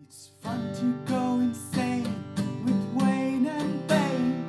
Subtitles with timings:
[0.00, 2.24] It's fun to go insane
[2.64, 4.44] with Wayne and Bane.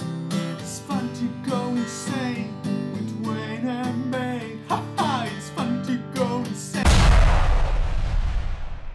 [0.59, 2.53] It's fun to go insane
[2.93, 4.59] with Wayne and Bane.
[4.67, 5.27] Ha ha!
[5.37, 6.85] It's fun to go insane.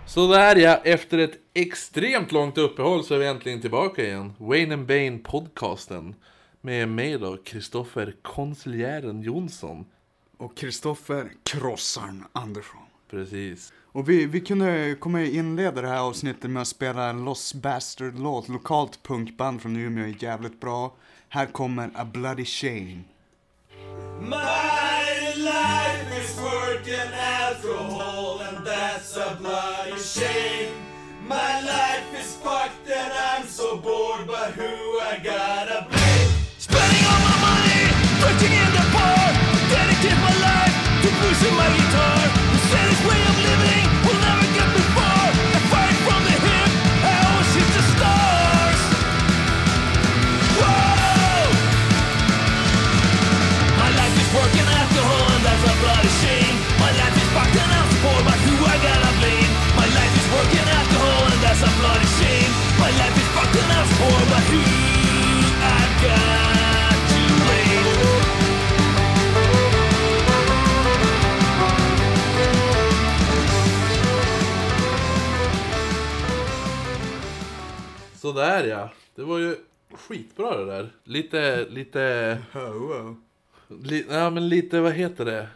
[0.06, 4.32] Så där ja, efter ett extremt långt uppehåll så är vi äntligen tillbaka igen.
[4.39, 6.14] Wayne and Bane podcasten.
[6.61, 9.86] Med mig då, Kristoffer Konsiljären Jonsson.
[10.36, 12.80] Och Kristoffer Krossarn Andersson.
[13.11, 13.73] Precis.
[13.95, 18.48] Och vi, vi kunde komma inleda det här avsnittet med att spela en Lost Bastard-låt.
[18.48, 20.95] Lokalt punkband från Umeå är jävligt bra.
[21.28, 23.00] Här kommer A Bloody Shame.
[24.20, 24.36] My
[25.36, 27.10] life is working
[27.41, 30.72] alcohol and that's a bloody shame.
[31.28, 35.94] My life is fucked and I'm so bored, but who I gotta
[78.25, 78.91] Så där ja.
[79.14, 79.56] Det var ju
[79.91, 80.92] skitbra det där.
[81.05, 83.14] Lite, lite, Oh, oh.
[83.69, 85.48] li, ja men lite, vad heter det?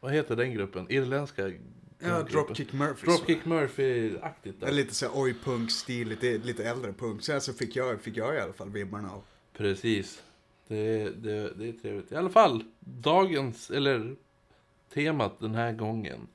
[0.00, 0.86] Vad heter den gruppen?
[0.90, 1.52] Irländska
[1.98, 2.22] Ja.
[2.22, 3.04] Dropkick Murphys.
[3.04, 4.72] Dropkick Murphy-aktigt där.
[4.72, 7.22] Lite så oj punk-stil, lite, lite äldre punk.
[7.22, 9.22] Så här så fick jag, fick jag i alla fall vibbarna av.
[9.56, 10.22] Precis.
[10.68, 12.12] Det, det, det är trevligt.
[12.12, 14.16] I alla fall, dagens, eller
[14.94, 16.26] temat den här gången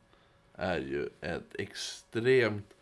[0.53, 2.74] är ju ett extremt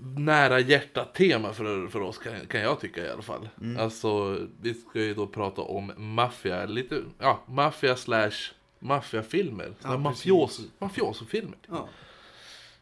[0.00, 3.48] nära hjärtat tema för, för oss kan, kan jag tycka i alla fall.
[3.78, 9.74] Alltså, vi ska ju då prata om maffia, lite, ja, maffia slash maffiafilmer.
[9.82, 11.58] Ja, Ja, mafios, mafiosofilmer.
[11.68, 11.88] Ja.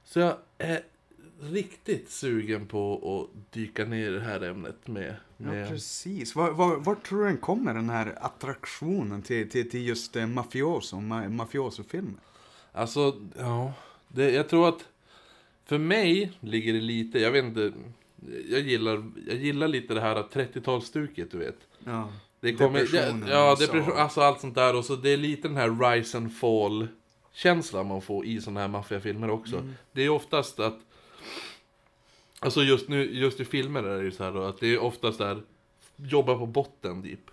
[0.04, 0.80] Så jag är
[1.40, 2.94] riktigt sugen på
[3.32, 6.34] att dyka ner i det här ämnet med, Ja, med precis.
[6.34, 10.26] Var, var, var tror du den kommer, den här attraktionen till, till, till just eh,
[10.26, 12.20] mafioso, ma, mafiosofilmer?
[12.72, 13.72] Alltså, ja.
[14.08, 14.84] Det, jag tror att
[15.66, 17.72] för mig ligger det lite, jag vet inte.
[18.48, 21.58] Jag gillar, jag gillar lite det här 30-talsstuket, du vet.
[21.84, 22.12] Ja.
[22.40, 24.76] Det kommer, Depressionen, ja, ja depression, alltså allt sånt där.
[24.76, 26.88] Och så det är lite den här rise and fall
[27.32, 29.56] känslan man får i såna här maffiafilmer också.
[29.56, 29.74] Mm.
[29.92, 30.78] Det är oftast att,
[32.38, 34.78] alltså just nu, just i filmer är det ju så här då, att det är
[34.78, 35.42] oftast där,
[35.96, 37.30] jobba på botten typ.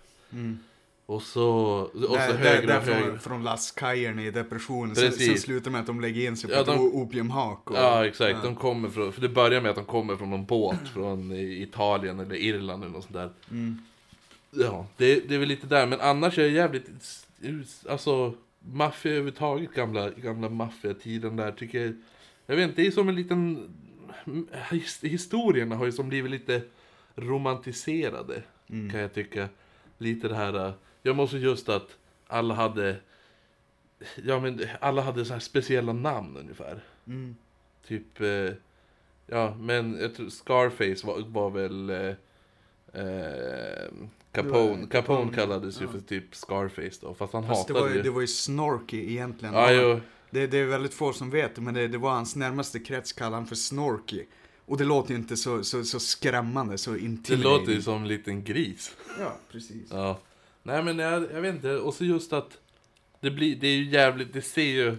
[1.06, 2.36] Och så, och så Mm.
[2.42, 3.04] Där, högre där, och högre.
[3.10, 4.96] från, från lastkajen i depressionen.
[4.96, 7.70] Sen, sen slutar med att de lägger in sig på Ja, ett de- o- opiumhak.
[7.70, 8.42] Och, Ja, exakt.
[8.42, 12.20] De kommer från, för det börjar med att de kommer från någon båt från Italien
[12.20, 13.30] eller Irland eller något sånt där.
[14.50, 15.86] Ja, det, det är väl lite där.
[15.86, 16.86] Men annars är jag jävligt,
[17.88, 21.94] alltså, maffia överhuvudtaget, gamla, gamla maffiatiden där tycker jag,
[22.46, 23.68] jag vet inte, det är som en liten,
[24.70, 26.62] his- historierna har ju som blivit lite
[27.16, 29.48] romantiserade, kan jag tycka.
[29.98, 30.72] Lite det här,
[31.06, 32.96] jag måste just att alla hade,
[34.24, 36.84] ja men alla hade så här speciella namn ungefär.
[37.06, 37.36] Mm.
[37.86, 38.50] Typ, eh,
[39.26, 42.14] ja men jag tror Scarface var, var väl eh,
[43.02, 43.90] eh,
[44.32, 45.90] Capone, Det Capone Capone, kallades ju ja.
[45.90, 48.02] för typ Scarface då, fast han Fast det hatade var, ju, ju...
[48.02, 49.54] det var ju Snorky egentligen.
[49.54, 50.00] Ja, jo,
[50.30, 53.12] Det, det är väldigt få som vet det, men det, det var hans närmaste krets
[53.12, 54.24] kallade han för Snorky.
[54.66, 57.60] Och det låter ju inte så, så, så skrämmande, så det intimidating.
[57.60, 58.96] låter ju som en liten gris.
[59.20, 59.88] Ja, precis.
[59.90, 60.18] Ja.
[60.66, 62.58] Nej men jag, jag vet inte, och så just att
[63.20, 64.96] det blir, det är ju jävligt, det ser ju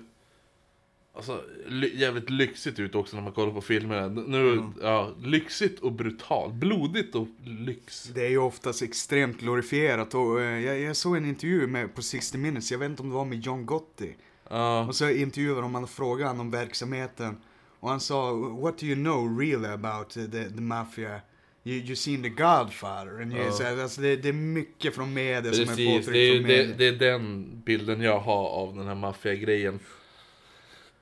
[1.18, 4.08] Alltså ly, jävligt lyxigt ut också när man kollar på filmerna.
[4.08, 4.74] Nu, Mm.
[4.82, 6.54] ja, lyxigt och brutalt.
[6.54, 8.04] Blodigt och lyx.
[8.04, 12.02] Det är ju oftast extremt glorifierat och eh, jag, jag såg en intervju med, på
[12.02, 14.16] 60 minutes, jag vet inte om det var med John Gotti.
[14.50, 17.38] Ja, Och så intervjuade de honom och frågade honom om verksamheten.
[17.80, 21.22] Och han sa, what do you know really about the, the mafia?
[21.68, 23.22] You, you seen the Godfather?
[23.22, 23.52] And you, Ja.
[23.52, 26.36] så här, alltså det, det är mycket från media som är Precis, det är, påtryckt
[26.36, 29.80] från det, det är den bilden jag har av den här maffiagrejen.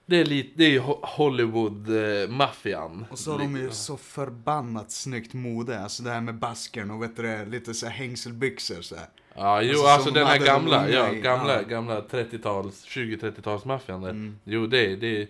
[0.06, 0.80] Det är lite, det är
[1.18, 3.06] Hollywood-maffian.
[3.12, 7.04] Och så har de ju så förbannat snyggt mode, alltså det här med baskern och
[7.04, 9.06] vet du det, lite så här hängselbyxor så här.
[9.36, 11.68] Ja, jo, Alltså, alltså, den här gamla, ja, gamla, ja.
[11.68, 14.10] gamla 30-tals, 20-30-talsmaffian där.
[14.10, 14.40] Mm.
[14.44, 15.28] Jo, det, det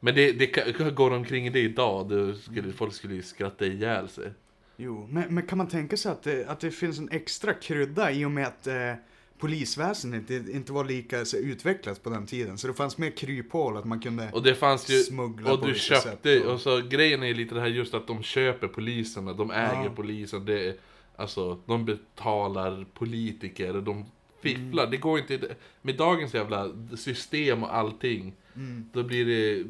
[0.00, 4.08] Men det, det går omkring i det idag, då skulle, folk skulle ju skratta ihjäl
[4.08, 4.32] sig.
[4.80, 8.12] Jo, men, men kan man tänka sig att det, att det finns en extra krydda
[8.12, 8.92] i och med att eh,
[9.38, 12.58] polisväsendet det inte var lika så, utvecklat på den tiden.
[12.58, 15.66] Så det fanns mer kryphål att man kunde Och det fanns ju, smuggla och på
[15.66, 18.68] du köpte, och- och så grejen är ju lite det här just att de köper
[18.68, 19.90] poliserna, de äger Ja.
[19.96, 20.80] polisen, det
[21.16, 24.04] alltså, de betalar politiker, de
[24.42, 24.90] fifflar, Mm.
[24.90, 25.38] det går inte,
[25.82, 28.90] med dagens jävla system och allting, Mm.
[28.92, 29.64] då blir det,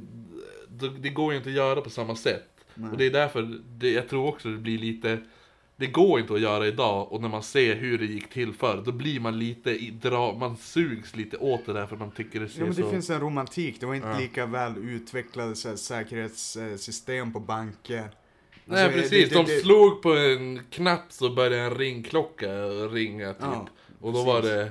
[0.69, 2.58] då, det går ju inte att göra på samma sätt.
[2.79, 2.91] Nej.
[2.91, 5.19] Och det är därför, det, jag tror också det blir lite,
[5.77, 8.83] det går inte att göra idag, och när man ser hur det gick till förr,
[8.85, 12.41] då blir man lite, i, dra, man sugs lite åt det där för man tycker
[12.41, 12.91] det ser Ja, men det så...
[12.91, 13.81] finns en romantik.
[13.81, 14.19] Det var inte Ja.
[14.19, 18.09] lika väl utvecklade så här, säkerhetssystem på banker.
[18.65, 22.49] Nej Alltså, precis, det- de det- det- slog på en knapp så började en ringklocka
[22.69, 23.43] ringa typ.
[23.43, 23.69] Ja,
[24.01, 24.71] och då var det,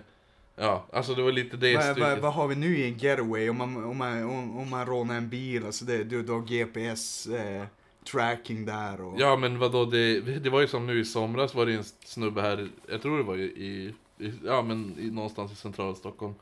[0.55, 2.21] ja, alltså det var lite det Vad, stycket.
[2.21, 5.15] vad har vi nu i en getaway om man, om man, om, om man rånar
[5.17, 5.65] en bil?
[5.65, 7.63] Alltså det, du, du har GPS eh,
[8.11, 9.19] tracking där och...
[9.19, 12.41] Ja men vadå, det, det var ju som nu i somras var det en snubbe
[12.41, 16.33] här, jag tror det var ju i, i ja men i, någonstans i centrala Stockholm.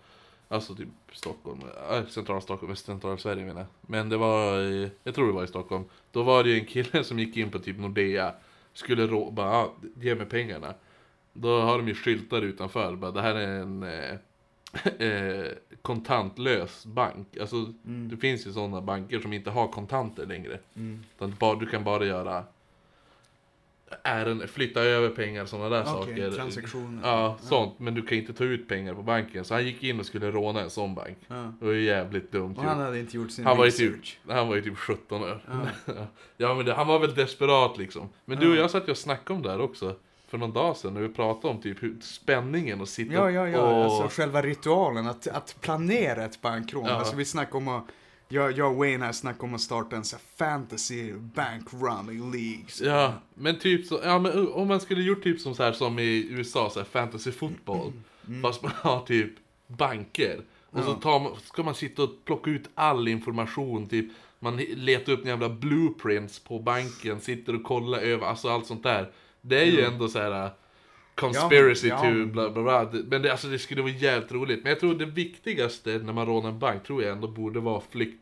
[0.47, 1.59] Alltså typ Stockholm,
[1.91, 3.67] äh, centrala Stockholm, centrala Sverige menar jag.
[3.81, 5.83] Men det var, i, jag tror det var i Stockholm.
[6.11, 8.33] Då var det ju en kille som gick in på typ Nordea,
[8.73, 10.73] skulle rå, bara, ah, ge mig pengarna.
[11.33, 14.15] Då har de ju skyltar utanför, bara det här är en eh,
[14.99, 15.51] eh,
[15.81, 17.37] kontantlös bank.
[17.41, 18.09] Alltså Mm.
[18.09, 20.59] det finns ju sådana banker som inte har kontanter längre.
[20.75, 21.03] Mm.
[21.19, 22.43] Utan du kan bara göra
[24.03, 26.31] ärenden, flytta över pengar, sådana där Okej, saker.
[26.31, 27.07] transaktioner.
[27.09, 27.79] Ja, sånt.
[27.79, 29.45] Men du kan inte ta ut pengar på banken.
[29.45, 31.17] Så han gick in och skulle råna en sån bank.
[31.27, 31.53] Ja.
[31.59, 34.19] Det var ju jävligt dumt Och han hade inte gjort sin Han var ju research.
[34.23, 35.41] typ, han var ju typ 17 år.
[35.47, 35.93] Ja.
[36.37, 38.09] Ja men det, han var väl desperat liksom.
[38.25, 38.59] Men du och Ja.
[38.61, 39.95] jag satt ju och snackade om det här också.
[40.27, 43.61] För någon dag sedan när vi pratade om typ spänningen och sitta Ja, ja, ja.
[43.61, 43.83] och...
[43.83, 46.85] Alltså själva ritualen, att, att planera ett bankrån.
[46.85, 46.91] Ja.
[46.93, 47.83] Alltså vi snackade om att,
[48.27, 52.31] jag, jag och Wayne här snackade om att starta en så här fantasy bank running
[52.31, 52.65] league.
[52.67, 52.85] Så.
[52.85, 55.99] Ja, men typ så, ja men om man skulle gjort typ som så här som
[55.99, 57.91] i USA, så här fantasy fotboll.
[58.41, 59.31] Fast man har typ
[59.67, 60.39] banker.
[60.69, 60.95] Och så Ja.
[60.95, 64.05] tar man, ska man sitta och plocka ut all information, typ
[64.39, 69.11] man letar upp jävla blueprints på banken, sitter och kollar över, alltså allt sånt där.
[69.47, 70.51] Det är ju ändå så här uh,
[71.15, 72.25] conspiracy Ja, to ja.
[72.25, 72.85] bla bla bla.
[72.85, 74.63] Det- Men det, alltså, det skulle vara jävligt roligt.
[74.63, 77.81] Men jag tror det viktigaste när man rånar en bank, tror jag ändå borde vara
[77.89, 78.21] flykt,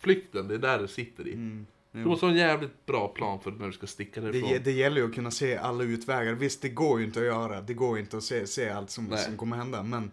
[0.00, 0.48] flykten.
[0.48, 1.32] Det är där det sitter i.
[1.32, 1.66] Mm.
[1.92, 4.50] Du måste ha en jävligt bra plan för när du ska sticka Det, därifrån.
[4.50, 6.32] ge- det gäller ju att kunna se alla utvägar.
[6.32, 7.60] Visst, det går ju inte att göra.
[7.60, 9.82] Det går inte att se, se allt som, som kommer hända.
[9.82, 10.10] Men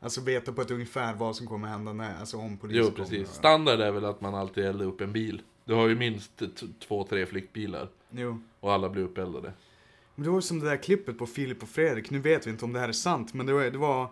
[0.00, 3.08] alltså veta på ett ungefär vad som kommer hända när, alltså om polisen Jo, kommer.
[3.08, 3.28] precis.
[3.34, 5.42] Standard är väl att man alltid eldar upp en bil.
[5.64, 6.42] Du har ju minst
[6.88, 7.88] två, tre flyktbilar.
[8.10, 8.40] Jo.
[8.60, 9.52] Och alla blir uppeldade.
[10.20, 12.10] Men det var ju som det där klippet på Filip och Fredrik.
[12.10, 14.02] Nu vet vi inte om det här är sant, men det var, det var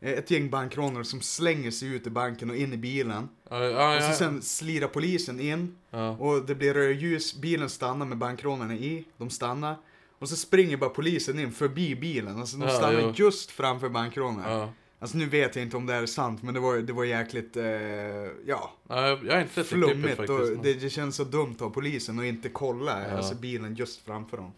[0.00, 3.28] eh, ett gäng bankrånare som slänger sig ut i banken och in i bilen.
[3.50, 5.76] Ja, ja, Och så sen slirar polisen in
[6.18, 9.76] och det blir rödljus, bilen stannar med bankrånarna i, de stannar.
[10.18, 13.12] Och så springer bara polisen in förbi bilen, alltså de stannar jo.
[13.16, 14.50] just framför bankrånarna.
[14.50, 14.72] ja.
[14.98, 17.04] Alltså nu vet jag inte om det här är sant, men det var, det var
[17.04, 20.30] jäkligt, eh, ja, ja jag har inte sett det klippet flummigt faktiskt.
[20.30, 24.36] och det, det känns så dumt av polisen att inte kolla alltså bilen just framför
[24.36, 24.52] dem.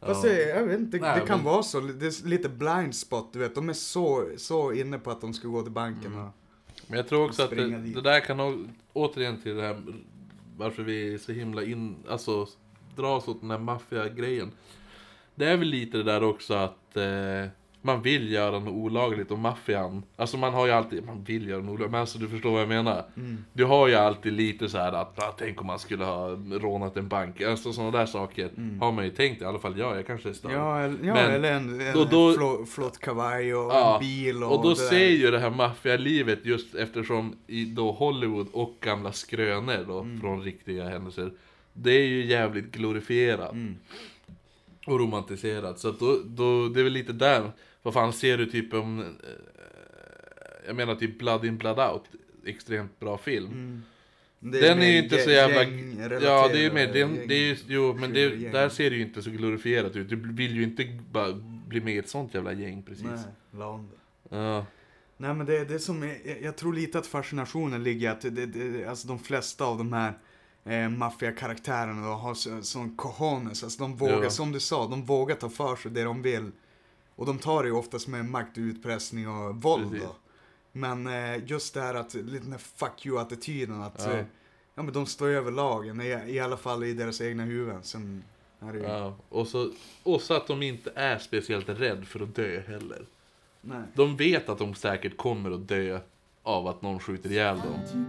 [0.00, 0.06] Ja.
[0.06, 1.80] Fast det, jag vet inte, Nej, det kan men- vara så.
[1.80, 3.54] Det är lite blind spot, du vet.
[3.54, 6.24] De är så, så inne på att de ska gå till banken Mm.
[6.26, 6.30] och...
[6.86, 9.82] Men jag tror också att det, det där kan nog, återigen till det här
[10.56, 12.46] varför vi är så himla in, alltså
[12.96, 14.50] dras åt den här maffiagrejen.
[15.34, 17.46] Det är väl lite det där också att eh,
[17.82, 21.60] man vill göra något olagligt och maffian, alltså man har ju alltid, man vill göra
[21.62, 23.04] något olagligt, men alltså du förstår vad jag menar.
[23.16, 23.44] Mm.
[23.52, 26.96] Du har ju alltid lite så här att, ah, tänk om man skulle ha rånat
[26.96, 28.50] en bank, alltså sådana där saker
[28.80, 30.52] har man ju tänkt, i alla fall jag, jag kanske är större.
[30.52, 30.64] Mm.
[30.66, 34.00] Ja, eller, ja, Men eller en, en då- då- flå, flott kavaj och Ja, en
[34.00, 38.76] bil och, Och då ser ju det här maffialivet just eftersom i då Hollywood och
[38.80, 40.20] gamla skrönor då Mm.
[40.20, 41.32] från riktiga händelser.
[41.72, 43.52] Det är ju jävligt glorifierat.
[43.52, 43.76] Mm.
[44.86, 45.78] Och romantiserat.
[45.78, 47.50] Så att då, då, det är väl lite där.
[47.82, 49.00] Vad fan ser du typ om...
[49.00, 49.06] Eh,
[50.66, 52.02] jag menar typ Blood in Blood out.
[52.46, 53.46] Extremt bra film.
[53.46, 53.82] Mm.
[54.42, 55.62] Det Den är ju inte så jävla...
[56.20, 56.92] Ja, det är ju mer...
[56.92, 60.08] Den, det är ju, jo, men det, där ser det ju inte så glorifierat ut.
[60.08, 61.32] Du vill ju inte bara
[61.68, 63.04] bli med i ett sånt jävla gäng precis.
[63.04, 63.78] Nej.
[64.30, 64.66] Ja.
[65.16, 68.46] Nej men det, det är som, jag, jag tror lite att fascinationen ligger att det,
[68.46, 70.12] det, alltså de flesta av de här
[70.64, 74.30] eh, maffiakaraktärerna har så, sån cojones, alltså de vågar, Ja.
[74.30, 76.50] som du sa, de vågar ta för sig det de vill.
[77.20, 80.06] Och de tar det ju oftast med makt, utpressning och våld Precis.
[80.08, 80.14] då.
[80.72, 84.12] Men eh, just det här att, lite den här fuck you-attityden att, Ja.
[84.12, 84.24] eh,
[84.74, 87.82] ja men de står över lagen, i, i alla fall i deras egna huvuden.
[87.82, 88.24] Sen
[88.60, 89.70] är det ju, Ja, och så,
[90.02, 93.06] och så att de inte är speciellt rädd för att dö heller.
[93.60, 93.82] nej.
[93.94, 96.00] De vet att de säkert kommer att dö
[96.42, 98.06] av att någon skjuter ihjäl dem.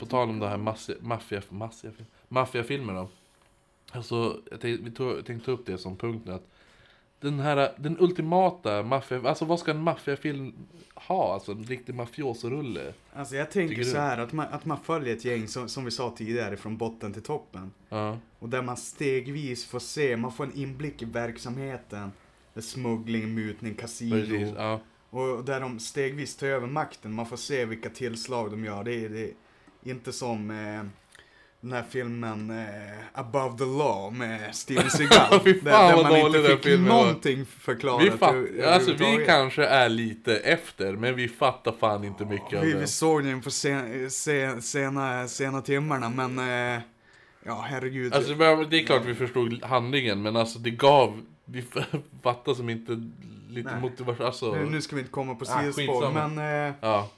[0.00, 1.42] På tal om det här maffia, maffia,
[2.28, 3.08] maffia.
[3.92, 6.46] Alltså, jag tänkte, vi tog, tänkte ta upp det som punkt nu att
[7.20, 10.52] den här, den ultimata maffia, alltså vad ska en maffiafilm
[10.94, 11.34] ha?
[11.34, 12.92] Alltså en riktig mafiosorulle?
[13.12, 15.90] Alltså jag tänker så här att man, att man följer ett gäng som, som vi
[15.90, 17.72] sa tidigare från botten till toppen.
[17.88, 18.18] Ja.
[18.38, 22.12] Och där man stegvis får se, man får en inblick i verksamheten.
[22.56, 24.20] Smuggling, mutning, kasino.
[24.20, 24.80] Precis, ja.
[25.10, 27.12] Och där de stegvis tar över makten.
[27.12, 28.84] Man får se vilka tillslag de gör.
[28.84, 29.32] Det det
[29.84, 30.82] inte som eh,
[31.60, 35.40] den här filmen eh, Above the Law med Steven Seagal.
[35.44, 38.04] Där, där man inte fick filmen någonting förklarat.
[38.06, 42.58] Vi, fatt, över- alltså, vi kanske är lite efter, men vi fattar fan inte mycket
[42.58, 42.78] av Vi, det.
[42.78, 46.80] vi såg den på sen, sen, sena, sena timmarna, men eh,
[47.42, 48.14] ja, herregud.
[48.14, 48.34] Alltså,
[48.70, 51.20] det är klart vi förstod handlingen, men alltså det gav...
[51.44, 51.64] Vi
[52.22, 53.08] fattade som inte
[53.50, 54.54] lite motivation, alltså...
[54.54, 57.08] nu, nu ska vi inte komma på Ah, sidospår, men eh, Ja,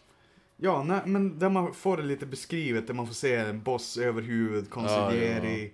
[0.63, 3.97] ja, nej, men där man får det lite beskrivet, där man får se en boss
[3.99, 5.73] över huvud, konsiglieri.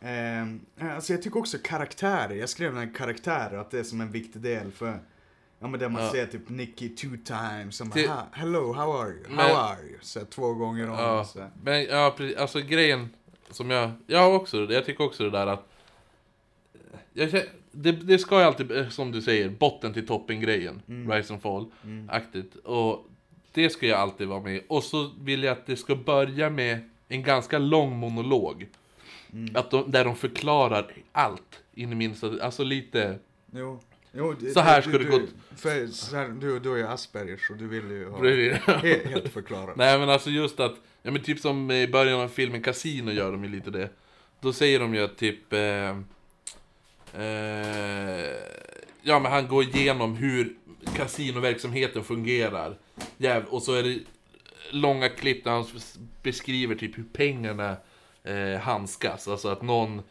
[0.00, 4.00] Eh, alltså jag tycker också karaktärer, jag skrev den här karaktärer, att det är som
[4.00, 4.98] en viktig del för
[5.60, 6.10] Ja men där man Ja.
[6.12, 9.24] ser typ Nicky two times, som "Ha- hello, how are you?
[9.28, 9.98] How Men- are you?
[10.00, 10.98] Så två gånger om.
[10.98, 11.24] ja.
[11.24, 11.46] Så.
[11.62, 13.08] Men ja, alltså grejen
[13.50, 13.90] som jag...
[14.06, 15.68] Jag har också, jag tycker också det där att...
[17.12, 20.82] Jag, känner- det, det ska ju alltid, eh, som du säger, botten till toppen grejen.
[20.88, 21.12] Mm.
[21.12, 21.70] Rise and fall,
[22.08, 22.56] aktigt.
[22.56, 23.06] Och
[23.52, 24.62] det ska jag alltid vara med.
[24.68, 26.78] Och så vill jag att det ska börja med
[27.08, 28.66] en ganska lång monolog.
[29.32, 29.56] Mm.
[29.56, 33.18] Att de, där de förklarar allt in i minsta, alltså lite...
[33.54, 33.80] Jo.
[34.12, 35.20] Jo, det- Så här ska det gå.
[35.56, 38.24] För, så här, du, du är Aspergers och du vill ju ha
[38.78, 39.76] helt, helt förklarat.
[39.76, 43.32] Nej men alltså just att, ja men typ som i början av filmen Casino gör
[43.32, 43.88] de ju lite det.
[44.40, 45.52] Då säger de ju att typ...
[45.52, 45.88] Eh,
[47.22, 48.26] eh,
[49.02, 50.54] ja men han går igenom hur
[50.96, 52.78] kasinoverksamheten fungerar.
[53.16, 53.98] Jäv, och så är det
[54.70, 55.64] långa klipp där han
[56.22, 57.76] beskriver typ hur pengarna
[58.24, 59.28] eh, handskas.
[59.28, 60.02] Alltså att någon...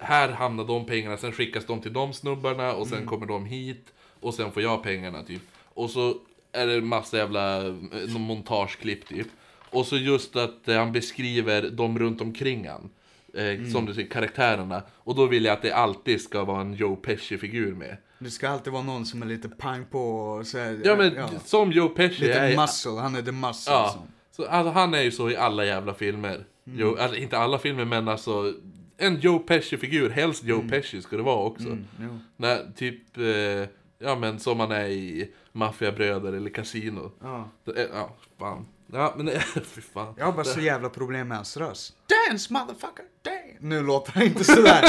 [0.00, 3.92] Här hamnar de pengarna, sen skickas de till de snubbarna och sen kommer de hit.
[4.20, 5.42] Och sen får jag pengarna typ.
[5.74, 6.14] Och så
[6.52, 9.26] är det massa jävla eh, montageklipp typ.
[9.70, 12.90] Och så just att eh, han beskriver de runt omkring han.
[13.34, 14.82] Eh, Som du säger, karaktärerna.
[14.90, 17.96] Och då vill jag att det alltid ska vara en Joe Pesci-figur med.
[18.22, 21.40] Det ska alltid vara någon som är lite pang på och så här, Ja men
[21.44, 22.56] som Joe Pesci Lite är...
[22.56, 23.72] muscle, han är the muscle.
[23.72, 24.02] Ja, som.
[24.30, 26.44] så, alltså, han är ju så i alla jävla filmer.
[26.66, 26.80] Mm.
[26.80, 28.54] Joe, alltså, inte alla filmer men alltså
[28.96, 31.68] en Joe Pesci-figur, helst Joe Pesci ska det vara också.
[31.68, 32.18] Mm.
[32.36, 37.12] När, typ, eh, ja men som man är i Maffiabröder eller Casino.
[37.22, 37.50] Ja.
[37.64, 38.66] Det Ja, fan.
[38.92, 40.14] Ja men fy fan.
[40.18, 41.94] Jag har bara så jävla problem med hans röst.
[42.28, 43.56] Dance motherfucker, dance!
[43.60, 44.84] Nu låter han inte sådär.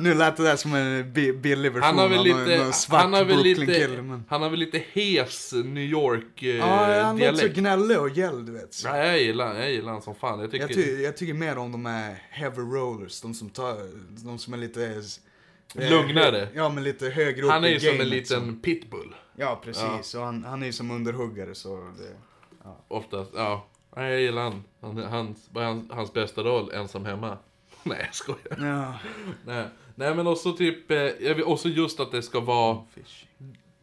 [0.00, 2.72] nu lät det där som en bi- billig version Han har väl av någon, lite,
[2.72, 4.24] svart han har väl lite, Men...
[4.28, 8.46] han har väl lite hes New York eh, Ja, han låter så gnällig och gäll,
[8.46, 8.74] du vet.
[8.74, 8.88] Så.
[8.88, 10.40] Ja, jag gillar, jag gillar han som fan.
[10.40, 10.66] Jag tycker...
[10.66, 13.76] Jag, ty jag tycker mer om de här heavy rollers, de som tar,
[14.24, 14.84] de som är lite...
[15.78, 16.48] eh, Lugnare.
[16.54, 18.62] Ja, men lite högre upp han är ju som en liten så.
[18.62, 19.14] pitbull.
[19.36, 20.14] Ja, precis.
[20.14, 22.16] Och han, han är ju som underhuggare, så det...
[22.88, 23.64] Oftast, ja.
[23.96, 24.64] Nej, jag gillar han.
[24.80, 26.70] han hans, vad är hans, hans bästa roll?
[26.72, 27.38] Ensam hemma.
[27.82, 28.56] Nej, jag skojar.
[28.58, 28.94] Ja.
[29.46, 32.78] Nej, Nej men också typ, eh, också just att det ska vara,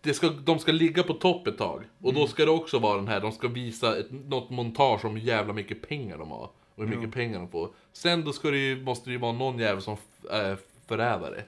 [0.02, 1.84] det ska, de ska ligga på topp ett tag.
[2.02, 2.22] Och Mm.
[2.22, 5.28] då ska det också vara den här, de ska visa ett, något montage om hur
[5.28, 6.50] jävla mycket pengar de har.
[6.76, 7.70] Och hur mycket pengar de får.
[7.94, 9.98] Sen då ska det ju, måste det ju vara någon jävel som
[10.30, 10.58] är
[10.88, 11.44] förrädare.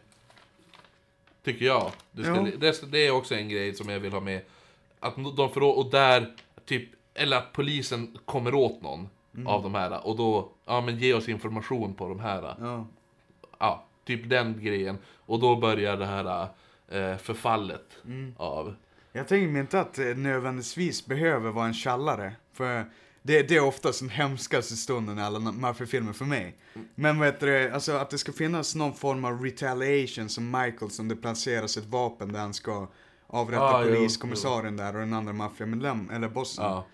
[1.44, 1.92] Tycker jag.
[2.12, 4.42] Det, ska, det, det är också en grej som jag vill ha med.
[5.00, 6.36] Att de får, och där,
[6.66, 9.48] typ, eller att polisen kommer åt någon Mm.
[9.48, 10.08] av de här.
[10.08, 12.56] Och då, ja men ge oss information på de här.
[12.60, 12.88] Ja.
[13.60, 14.98] Ja, typ den grejen.
[15.26, 16.48] Och då börjar det här
[16.88, 17.98] eh, förfallet
[18.38, 18.76] av...
[19.12, 22.36] Jag tänker mig inte att det nödvändigtvis behöver vara en tjallare.
[22.54, 22.86] För
[23.22, 26.56] det, det är oftast den hemskaste stunden i alla maffiafilmer för mig.
[26.96, 31.08] Men vet du, alltså att det ska finnas någon form av retaliation som Michael som
[31.08, 32.88] det placeras ett vapen där han ska
[33.28, 36.66] avrätta Ah, poliskommissarien där och den andra maffiamedlem, eller bossen.
[36.66, 36.86] Ja.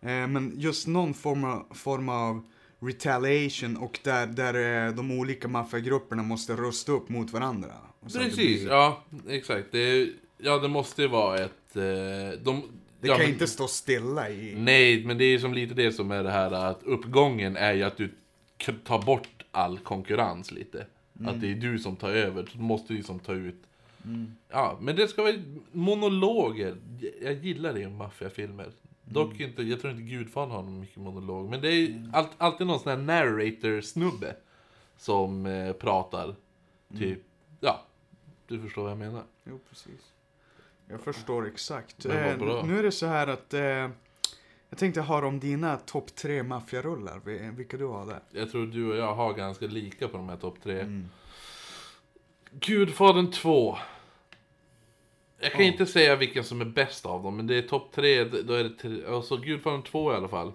[0.00, 2.42] Eh, men just någon form av, form av
[2.80, 7.72] retaliation och där, där eh, de olika maffiagrupperna måste rusta upp mot varandra.
[8.02, 9.66] Precis, blir- ja exakt.
[9.72, 11.76] Det, ja, det måste ju vara ett...
[11.76, 11.82] Eh,
[12.42, 12.62] de,
[13.00, 14.54] Det ja, kan men- inte stå stilla i...
[14.58, 17.82] Nej, men det är som lite det som är det här att uppgången är ju
[17.82, 18.10] att du
[18.84, 20.86] tar bort all konkurrens lite.
[21.24, 23.62] Att det är du som tar över, så måste du som ta ut.
[24.50, 25.34] Ja, men det ska vara
[25.72, 26.76] monologer.
[27.22, 28.70] Jag gillar det i maffiafilmer.
[29.10, 31.50] Dock inte, jag tror inte Gudfadern har någon mycket monolog.
[31.50, 34.34] Men det är allt, alltid någon sån här narrator-snubbe.
[34.96, 36.34] Som eh, pratar.
[36.98, 37.18] Typ,
[37.60, 37.80] ja.
[38.46, 39.22] Du förstår vad jag menar.
[39.44, 40.12] Jo, precis.
[40.88, 42.04] Jag förstår exakt.
[42.04, 42.62] Men vad Eh, bra.
[42.66, 43.60] nu är det så här att eh,
[44.70, 48.20] Jag tänkte höra om dina topp tre maffiarullar, vi- vilka du har där.
[48.30, 50.80] Jag tror du och jag har ganska lika på de här topp tre.
[50.80, 51.08] Mm.
[52.50, 53.78] Gudfadern 2.
[55.40, 58.24] Jag kan inte säga vilken som är bäst av dem, men det är topp tre,
[58.24, 60.52] då är det tre, alltså Gudfadern 2 i alla fall.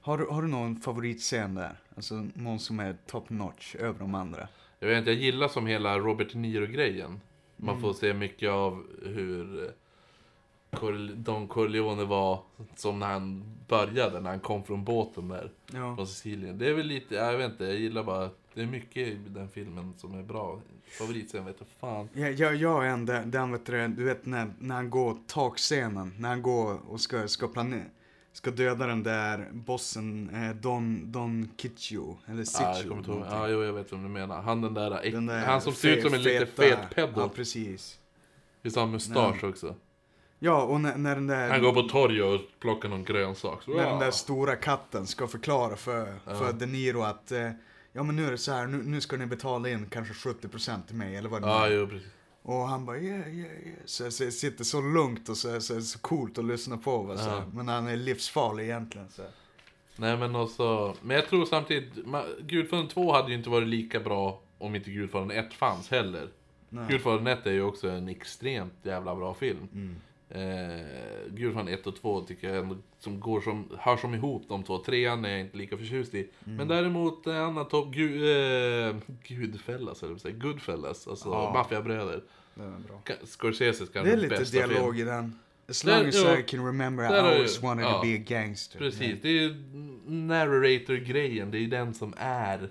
[0.00, 1.76] Har du, har du någon favoritscen där?
[1.96, 4.48] Alltså någon som är top notch över de andra?
[4.78, 7.20] Jag vet inte, jag gillar som hela Robert De Niro-grejen.
[7.56, 7.82] Man Mm.
[7.82, 12.40] får se mycket av hur eh, Don Corleone var
[12.76, 15.96] som när han började, när han kom från båten där Ja.
[15.96, 16.58] från Sicilien.
[16.58, 19.48] Det är väl lite, jag vet inte, jag gillar bara, det är mycket i den
[19.48, 20.60] filmen som är bra.
[20.98, 22.08] Favoritscen vet jag fan.
[22.12, 25.16] Jag, jag, jag är en den, den vet du, du vet när, när han går
[25.26, 27.82] takscenen, när han går och ska, ska planera,
[28.32, 32.64] ska döda den där bossen, eh, Don, Don Kichu, eller Sichu.
[32.64, 33.18] Ja, jag kommer inte ihåg.
[33.20, 33.38] någonting.
[33.40, 34.42] Ja, jo, jag vet vem du menar.
[34.42, 37.12] Han den där, äck- Den där han som ser ut som en lite fet pedo.
[37.16, 37.98] Ja, precis.
[38.62, 39.74] Visst har han mustasch också?
[40.38, 41.50] Ja, och när, när den där...
[41.50, 43.62] Han går på torget och plockar någon grönsak.
[43.62, 44.12] Så, När den där ja.
[44.12, 47.50] stora katten ska förklara för, för De Niro att eh,
[47.92, 50.86] ja men nu är det så här, nu, nu ska ni betala in kanske 70%
[50.86, 51.70] till mig eller vad det Ja, är.
[51.70, 52.08] jo, precis.
[52.42, 53.78] Och han bara yeah, yeah, yeah.
[53.84, 57.02] Så, så sitter så lugnt och så, så, så coolt att lyssna på.
[57.02, 57.44] Va, så, Ja.
[57.52, 59.08] Men han är livsfarlig egentligen.
[59.10, 59.22] Så.
[59.96, 64.00] Nej men också, men jag tror samtidigt, ma- Gudfadern 2 hade ju inte varit lika
[64.00, 66.28] bra om inte Gudfadern 1 fanns heller.
[66.68, 66.84] Nej.
[66.88, 69.68] Gudfadern 1 är ju också en extremt jävla bra film.
[69.72, 69.96] Mm.
[70.30, 70.80] Eh,
[71.30, 74.78] Gudfadern 1 och 2 tycker jag ändå som går som, hör som ihop de två.
[74.78, 76.18] Trean är jag inte lika förtjust i.
[76.46, 76.56] Mm.
[76.56, 78.30] Men däremot en annan topp, Gu,
[78.88, 78.96] eh,
[79.28, 81.52] Gudfellas eller säger Goodfellas, alltså Ja.
[81.54, 82.22] Maffiabröder.
[82.54, 83.00] Det är bra.
[83.38, 85.08] Scorseses kanske Det är lite dialog film.
[85.08, 85.38] i den.
[85.68, 86.38] As Där- long as ja.
[86.38, 87.92] I can remember I Där always wanted ja.
[87.92, 88.78] to be a gangster.
[88.78, 89.54] Precis, det är ju
[90.06, 92.68] narrator-grejen, det är ju den som är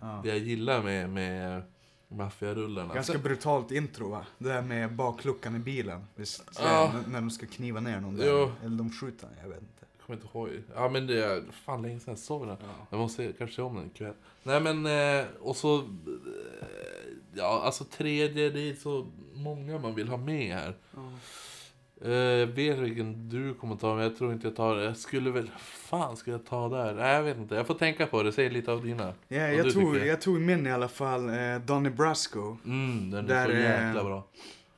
[0.00, 0.20] Ja.
[0.24, 1.62] det jag gillar med, med
[2.10, 2.94] maffiarullarna.
[2.94, 4.26] Ganska brutalt intro va?
[4.38, 6.04] Det där med bakluckan i bilen.
[6.14, 6.92] Visst, Ja.
[7.08, 8.26] när, de ska kniva ner någon där.
[8.28, 8.52] Jo.
[8.64, 9.84] Eller de skjuter jag vet inte.
[9.98, 10.62] Jag kommer inte ihåg.
[10.74, 12.56] Ja men det är fan länge sedan jag såg den.
[12.60, 12.86] Ja.
[12.90, 14.14] Jag måste kanske se om den ikväll.
[14.42, 15.78] Nej men, eh, och så...
[15.78, 15.82] eh,
[17.34, 20.68] Ja, alltså tredje, det är så många man vill ha med här.
[20.96, 21.00] Eh,
[22.02, 25.50] Jag vet vilken du kommer ta, men jag tror inte jag tar Jag skulle väl...
[25.58, 26.94] fan ska jag ta där?
[26.94, 27.54] Nej, jag vet inte.
[27.54, 28.32] Jag får tänka på det.
[28.32, 29.12] Säg lite av dina.
[29.28, 30.06] Ja, Vad jag, tog, tycker.
[30.06, 32.56] jag tog min i alla fall, eh, Donny Brasco.
[32.64, 34.26] Mm, den är Där så är- jäkla bra.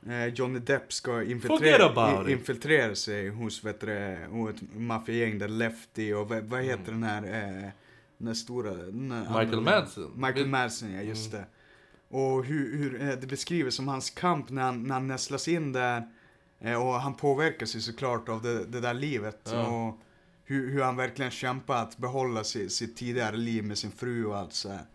[0.07, 6.13] Eh, Johnny Depp ska infiltrera, infiltrera sig hos vet du, hos ett maffiagäng där Lefty
[6.13, 7.23] och vad, vad heter den här,
[7.63, 7.69] eh,
[8.17, 8.71] den stora...
[8.73, 9.39] Den här Mm.
[9.45, 10.11] Michael Madsen.
[10.15, 11.45] Michael Madsen, ja just Mm.
[12.09, 12.17] det.
[12.17, 15.71] Och hur, hur eh, det beskrivs som hans kamp när han, när han nästlas in
[15.73, 16.03] där.
[16.63, 19.49] Eh, och han påverkas ju såklart av det, det där livet.
[19.53, 19.67] Ja.
[19.67, 19.97] Och
[20.45, 24.37] hur, hur han verkligen kämpar att behålla sitt, sitt tidigare liv med sin fru och
[24.37, 24.85] allt så här.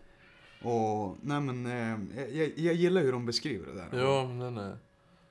[0.61, 1.97] Och nej men, eh,
[2.39, 4.03] jag, jag gillar hur de beskriver det där.
[4.03, 4.77] Ja, men är...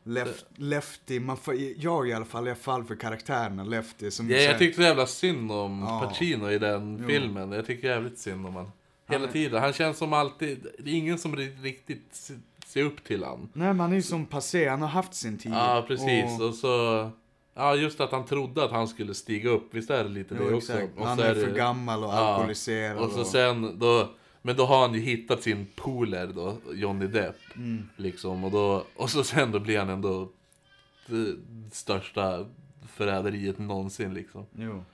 [0.02, 4.36] Left, lefty, man får, jag i alla fall, jag faller för karaktärerna Lefty som Ja,
[4.36, 6.00] här- jag tyckte så jävla synd om Ja.
[6.08, 7.06] Pacino i den Jo.
[7.08, 7.52] filmen.
[7.52, 8.70] Jag tycker jävligt synd om han.
[9.08, 9.62] Hela Han är- tiden.
[9.62, 10.66] Han känns som alltid...
[10.78, 12.30] Det är ingen som ri- riktigt
[12.68, 13.48] se- upp till han.
[13.52, 15.52] Nej men han är ju som passé, han har haft sin tid.
[15.52, 16.40] Ja, precis.
[16.40, 17.10] Och, Och så...
[17.54, 19.74] Ja, just att han trodde att han skulle stiga upp.
[19.74, 20.72] Visst är det lite jo, det också?
[20.72, 20.98] exakt.
[20.98, 22.12] Och han är, det- för gammal och Ja.
[22.18, 22.98] alkoholiserad.
[22.98, 24.08] Och så sen då...
[24.42, 27.36] Men då har han ju hittat sin poler då, Johnny Depp.
[27.56, 27.88] Mm.
[27.96, 28.44] Liksom.
[28.44, 30.28] Och, då, och så sen då blir han ändå
[31.06, 31.34] det
[31.72, 32.46] största
[32.92, 34.46] förräderiet någonsin liksom.
[34.58, 34.84] Jo.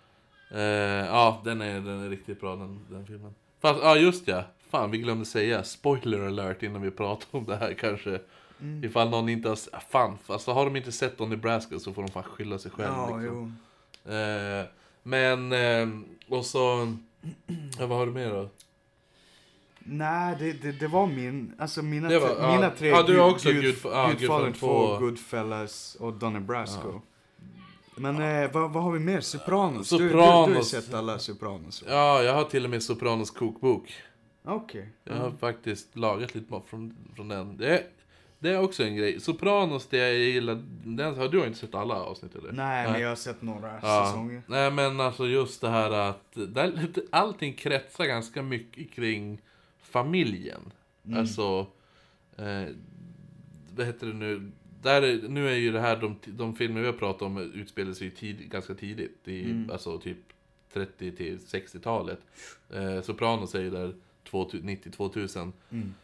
[0.50, 0.60] Eh,
[1.06, 3.34] ja, den är, den är riktigt bra den, den filmen.
[3.60, 4.42] Fast, ja just ja.
[4.74, 5.64] Fan, vi glömde säga.
[5.64, 8.20] Spoiler alert innan vi pratar om det här kanske.
[8.60, 8.84] Mm.
[8.84, 9.54] Ifall någon inte har...
[9.54, 12.70] s- Fan, alltså har de inte sett Don Nebraska så får de fan skylla sig
[12.70, 12.96] själva.
[13.10, 13.56] Ja, liksom.
[14.04, 14.64] Eh,
[15.02, 15.88] men, eh,
[16.28, 16.94] och så...
[17.78, 18.48] Ja, vad har du mer då?
[19.78, 22.54] Nej, det, det, det var min, alltså mina, var- tre, ja.
[22.56, 22.88] mina tre.
[22.88, 24.98] Ja, du har också Gud, Gudf- ja, Gudfadern Gudfadern 2, två.
[24.98, 27.00] Goodfellas och Donny Brasco.
[27.96, 29.20] Men eh, vad, vad har vi mer?
[29.20, 29.88] Sopranos?
[29.90, 30.54] Du, du, du, Sopranos.
[30.56, 31.82] har sett alla Sopranos.
[31.82, 31.88] va?
[31.90, 33.92] Ja, jag har till och med Sopranos kokbok.
[34.44, 34.88] Okej.
[35.04, 37.56] Jag har faktiskt lagat lite mat från, från den.
[37.56, 37.86] Det är,
[38.38, 39.20] det är också en grej.
[39.20, 42.52] Sopranos, det jag gillar, den, har du har inte sett alla avsnitt eller?
[42.52, 44.06] Nej, men jag har sett några Ja.
[44.06, 44.42] säsonger.
[44.46, 46.72] Nej men alltså just det här att där,
[47.10, 49.40] allting kretsar ganska mycket kring
[49.82, 50.72] familjen.
[51.06, 51.18] Mm.
[51.18, 51.66] Alltså,
[52.36, 52.64] eh,
[53.76, 54.50] vad heter det nu?
[54.82, 57.92] Där, är- nu är ju det här, de, de filmer vi har pratat om utspelar
[57.92, 59.28] sig tid, ganska tidigt.
[59.28, 59.70] I, Mm.
[59.70, 60.18] Alltså typ
[60.72, 62.20] 30 till 60-talet.
[62.70, 63.94] Eh, Sopranos är ju där
[64.34, 65.52] 90-2000.
[65.70, 65.94] Mm.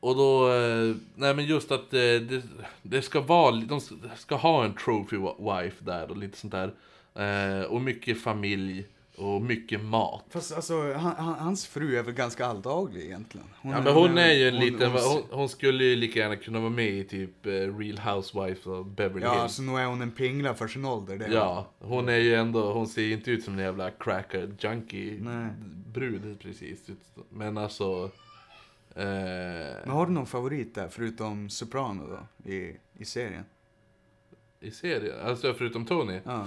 [0.00, 2.42] Och då, eh, nej men just att eh, det,
[2.82, 3.80] det ska vara, de
[4.16, 6.74] ska ha en trophy wife där och lite sånt där.
[7.14, 8.84] Eh, och mycket familj.
[9.18, 10.24] Och mycket mat.
[10.30, 13.46] Fast alltså, han, han, hans fru är väl ganska alldaglig egentligen?
[13.62, 16.36] Ja, men hon är ju en hon- liten, hon- hon, hon skulle ju lika gärna
[16.36, 19.42] kunna vara med i typ eh, Real Housewives av Beverly Ja, Hills.
[19.42, 21.16] alltså nu är hon en pingla för sin ålder.
[21.18, 23.90] Det är Ja, hon är ju ändå, hon ser ju inte ut som en jävla
[23.90, 25.48] cracker junkie Nej.
[25.86, 26.78] brud precis.
[27.30, 28.10] Men alltså...
[28.94, 29.06] Men
[29.86, 33.44] Eh, har du någon favorit där, förutom Soprano då, i, i serien?
[34.66, 36.20] I serien, alltså förutom Tony.
[36.24, 36.46] Ja.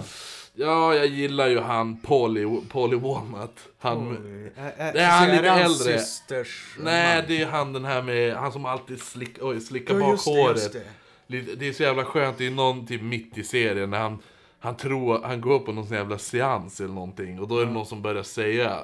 [0.54, 3.58] Ja, jag gillar ju han Paulie, Paulie Walnut.
[3.78, 4.16] Han,
[4.56, 5.98] Är, är, Det är han lite hans äldre.
[5.98, 7.24] systers nej, man?
[7.28, 10.24] det är han den här med, han som alltid slick, oj, slickar Ja, bak just
[10.24, 10.56] det, håret.
[10.56, 10.82] just det.
[11.26, 14.18] Lite- Det är så jävla skönt, det är någon typ mitt i serien när han,
[14.58, 17.72] han tror, han går på någon sån jävla seans eller någonting och då är det
[17.72, 18.78] någon som börjar säga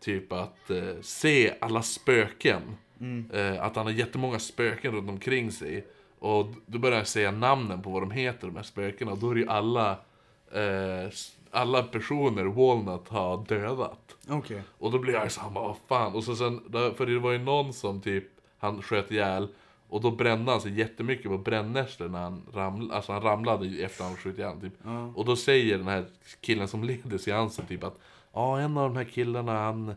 [0.00, 2.62] typ att eh, se alla spöken.
[3.00, 3.30] Mm.
[3.34, 5.86] Eh, att han har jättemånga spöken runt omkring sig.
[6.22, 9.30] Och då börjar han säga namnen på vad de heter de här spökena och då
[9.30, 9.90] är det ju alla,
[10.52, 11.10] eh,
[11.50, 14.16] alla personer Walnut har dödat.
[14.28, 14.62] Okej.
[14.78, 16.14] Och då blir jag så här, vad fan.
[16.14, 18.24] Och så sen, för det var ju någon som typ,
[18.58, 19.48] han sköt ihjäl.
[19.88, 23.82] Och då brände han sig jättemycket på brännässlor när han ramlade, alltså han ramlade ju
[23.82, 24.74] efter han skjutit ihjäl typ.
[24.84, 25.12] Ja.
[25.14, 26.04] Och då säger den här
[26.40, 27.98] killen som leder seansen typ att
[28.32, 29.94] Ja, en av de här killarna han,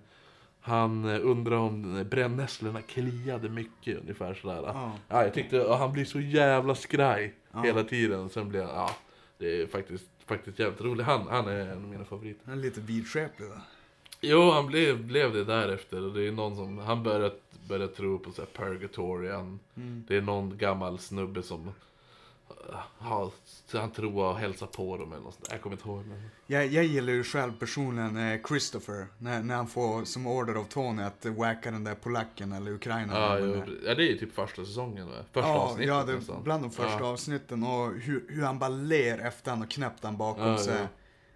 [0.65, 4.62] han eh, undrar om brännässlorna kliade mycket ungefär sådär.
[4.65, 4.91] Ja.
[5.08, 7.62] Ja, jag tyckte, han blir så jävla skraj Ja.
[7.62, 8.30] hela tiden.
[8.30, 8.89] Sen blir han, ja,
[9.38, 11.06] det är faktiskt, faktiskt jävligt roligt.
[11.06, 12.41] Han, han är en av mina favoriter.
[12.45, 13.56] Han är lite vidskeplig då.
[14.21, 16.04] Jo, han blev, blev det därefter.
[16.06, 17.36] Och det är någon som, han började,
[17.67, 19.30] började tro på så här purgatory.
[19.30, 20.04] Han, Mm.
[20.08, 21.71] Det är någon gammal snubbe som
[23.65, 25.47] så han tror att hälsa på dem eller något sånt.
[25.51, 26.05] Jag kommer inte ihåg.
[26.05, 26.29] Men...
[26.47, 30.63] Jag, jag gillar ju själv personen eh, Christopher, när, när han får som order av
[30.63, 33.21] Tony att eh, wacka den där polacken eller ukrainaren.
[33.21, 35.13] Ja, eller det ja, det är ju typ första säsongen va?
[35.31, 36.43] Första ja, avsnittet ja, det nästan.
[36.43, 37.05] bland de första ja.
[37.05, 40.77] avsnitten och hur, hur han bara ler efter han har knäppt han bakom Ja, sig.
[40.81, 40.88] ja.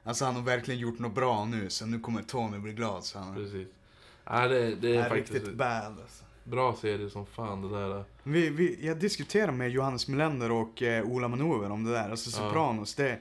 [0.03, 3.03] Alltså han har verkligen gjort något bra nu, så nu kommer Tony bli glad.
[3.03, 3.67] Så han Precis.
[4.23, 6.23] Ja, det, det är är faktiskt riktigt bad alltså.
[6.49, 8.03] Bra serie som fan det där.
[8.23, 12.29] Vi, vi, jag diskuterade med Johannes Melander och eh, Ola Manöver om det där, alltså
[12.41, 12.47] Ja.
[12.47, 12.95] Sopranos.
[12.95, 13.19] Det,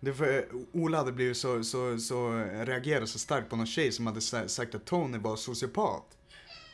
[0.00, 2.30] det för, eh, Ola hade blivit så, så, så
[2.64, 6.04] reagerat så starkt på någon tjej som hade sa- sagt att Tony var sociopat.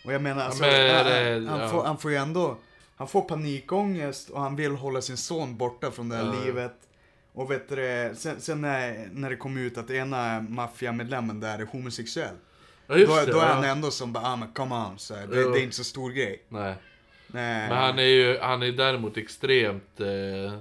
[0.04, 1.68] Och jag menar, alltså, men, han, det- han, ja.
[1.68, 2.56] får, han får ju ändå,
[2.96, 6.44] han får panikångest och han vill hålla sin son borta från det här Ja.
[6.44, 6.74] livet.
[7.32, 11.64] Och vet du, sen, sen när, när det kom ut att ena maffiamedlemmen där är
[11.66, 12.34] homosexuell.
[12.86, 13.32] Ja, just Då, det.
[13.32, 13.52] då är ja.
[13.54, 15.50] han ändå som bara, ah men come on, så här, det, Jo.
[15.50, 16.42] det är inte så stor grej.
[16.48, 16.74] Nej.
[17.26, 17.68] Nej.
[17.68, 20.58] Men han är ju, han är däremot extremt eh,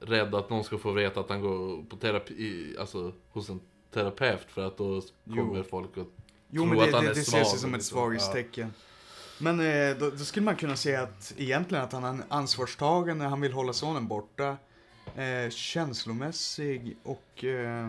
[0.00, 3.60] rädd att någon ska få veta att han går på terapi, alltså hos en
[3.94, 5.64] terapeut för att då kommer Jo.
[5.70, 6.06] folk att
[6.50, 7.94] Jo tro men det, att han det, är det svag ses ju som ett så.
[7.94, 8.72] svaghetstecken.
[9.40, 13.40] Men eh, då, då skulle man kunna säga att egentligen att han är ansvarstagande, han
[13.40, 14.56] vill hålla sonen borta.
[15.16, 17.88] Eh, känslomässig och eh,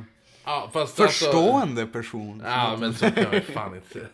[0.50, 2.42] Ja, fast förstående person.
[2.42, 4.08] Alltså, ja, men så kan ju fan inte.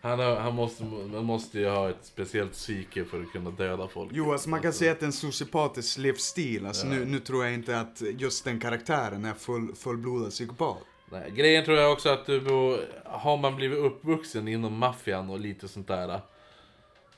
[0.00, 3.88] Han, har, han måste, man måste ju ha ett speciellt psyke för att kunna döda
[3.88, 4.10] folk.
[4.14, 6.66] Jo, alltså man kan säga att det är en sociopatisk livsstil.
[6.66, 6.92] Alltså, Ja.
[6.92, 10.78] nu, nu tror jag inte att just den karaktären är full, fullblodad psykopat.
[11.12, 12.40] Nej, grejen tror jag också att du,
[13.04, 16.20] har man blivit uppvuxen inom maffian och lite sånt där.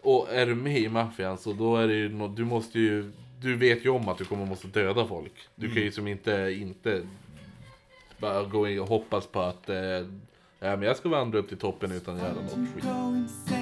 [0.01, 3.57] Och är du med i maffian så då är det ju du måste ju, du
[3.57, 5.33] vet ju om att du kommer måste döda folk.
[5.55, 7.07] Du kan ju som inte, inte
[8.23, 10.07] bara gå in och hoppas på att eh, ja,
[10.77, 13.62] men jag ska vandra upp till toppen utan att göra något skit.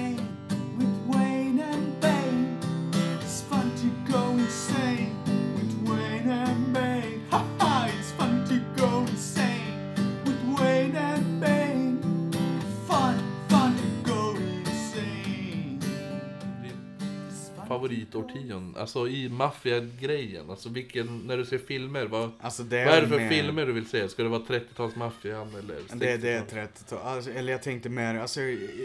[17.95, 23.01] Favoritårtionde, alltså i maffiagrejen, alltså vilken, när du ser filmer, vad, Alltså det vad är
[23.01, 24.09] det för mer- filmer du vill se?
[24.09, 25.99] Ska det vara 30-talsmaffian eller 60-tal?
[25.99, 26.99] Det, det är 30-tal.
[27.03, 28.41] Alltså, eller jag tänkte mer, alltså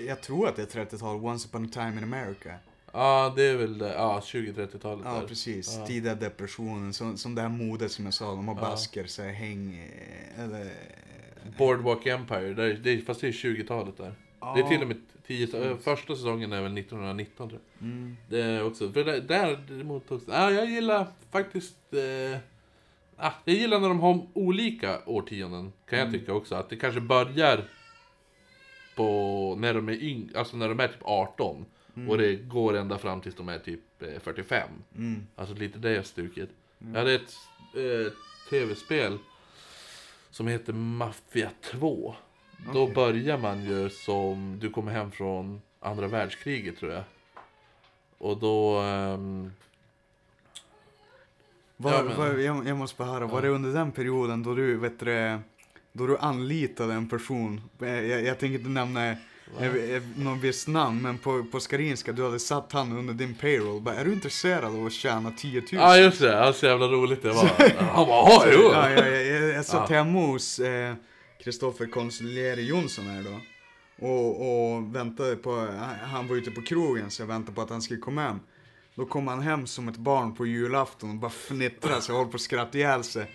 [0.06, 2.54] jag tror att det är 30-tal, Once upon a time in America.
[2.92, 3.92] Ja, det är väl det.
[3.92, 5.26] Ja, 20-30-talet Ja, där.
[5.28, 5.76] precis.
[5.78, 5.86] Ja.
[5.86, 8.60] Tidiga depressionen, som, som det här modet som jag sa, de har Ja.
[8.60, 9.88] basker, så här, häng...
[10.38, 10.70] Eller...
[11.58, 14.14] Boardwalk Empire, där, det är, fast det är 20-talet där.
[14.54, 17.88] Det är till och med 10 äh, första säsongen är väl 1919 tror jag.
[17.88, 18.16] Mm.
[18.28, 19.58] Det är också, för där, där
[20.26, 22.38] ja, jag gillar faktiskt, eh,
[23.16, 26.54] ah, jag gillar när de har olika årtionden, kan jag tycka också.
[26.54, 27.64] Att det kanske börjar
[28.96, 31.64] på, när de är yng, alltså när de är typ 18.
[32.08, 34.68] Och det går ända fram tills de är typ eh, 45.
[34.96, 35.26] Mm.
[35.36, 36.48] Alltså lite det stuket.
[36.78, 37.34] Jag hade ett
[37.74, 38.12] eh,
[38.50, 39.18] tv-spel
[40.30, 42.14] som heter Mafia 2.
[42.72, 42.94] Då Okej.
[42.94, 47.02] börjar man ju som, du kommer hem från andra världskriget tror jag.
[48.18, 48.78] Och då...
[48.78, 49.52] ehm,
[51.76, 53.40] Var, Ja, men- var, jag, jag måste bara höra, var Ja.
[53.42, 55.38] det under den perioden då du, vet du,
[55.92, 59.16] då du anlitade en person, eh, jag, jag tänker inte nämna eh,
[59.60, 63.80] eh, någon viss namn, men på, på Skarinska, du hade satt han under din payroll.
[63.80, 65.66] Bara, är du intresserad av att tjäna 10 000?
[65.72, 67.50] Ja just det, så jävla roligt det var.
[67.78, 68.70] Han bara, ja jo.
[68.72, 69.96] Ja, ja, ja, jag, jag satt Ja.
[69.96, 70.94] hemma hos eh,
[71.38, 73.40] Kristoffer Consiglieri Jonsson här då.
[74.06, 74.40] Och,
[74.74, 75.68] och väntade på,
[76.02, 78.40] han- var ute på krogen så jag väntade på att han skulle komma hem.
[78.94, 82.26] Då kom han hem som ett barn på julafton och bara fnittrade så jag höll
[82.26, 83.30] på att skratta ihjäl sig.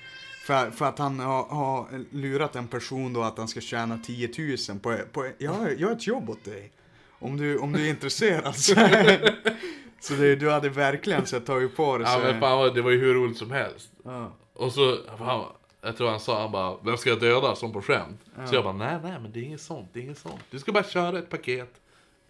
[0.45, 4.29] För, för att han har, har lurat en person då att han ska tjäna 10
[4.69, 6.71] 000 på, på jag, jag har ett jobb åt dig.
[7.19, 8.73] Om du, om du är intresserad så.
[9.99, 12.03] så det, du hade verkligen så tagit på det.
[12.03, 13.91] Ja men fan det var ju hur roligt som helst.
[14.03, 14.37] ja.
[14.53, 15.45] Och så, han,
[15.81, 17.55] jag tror han sa, han bara, vem ska jag döda?
[17.55, 18.19] Som på skämt.
[18.45, 20.41] Så jag bara, nej nej men det är inget sånt, det är inget sånt.
[20.49, 21.81] Du ska bara köra ett paket.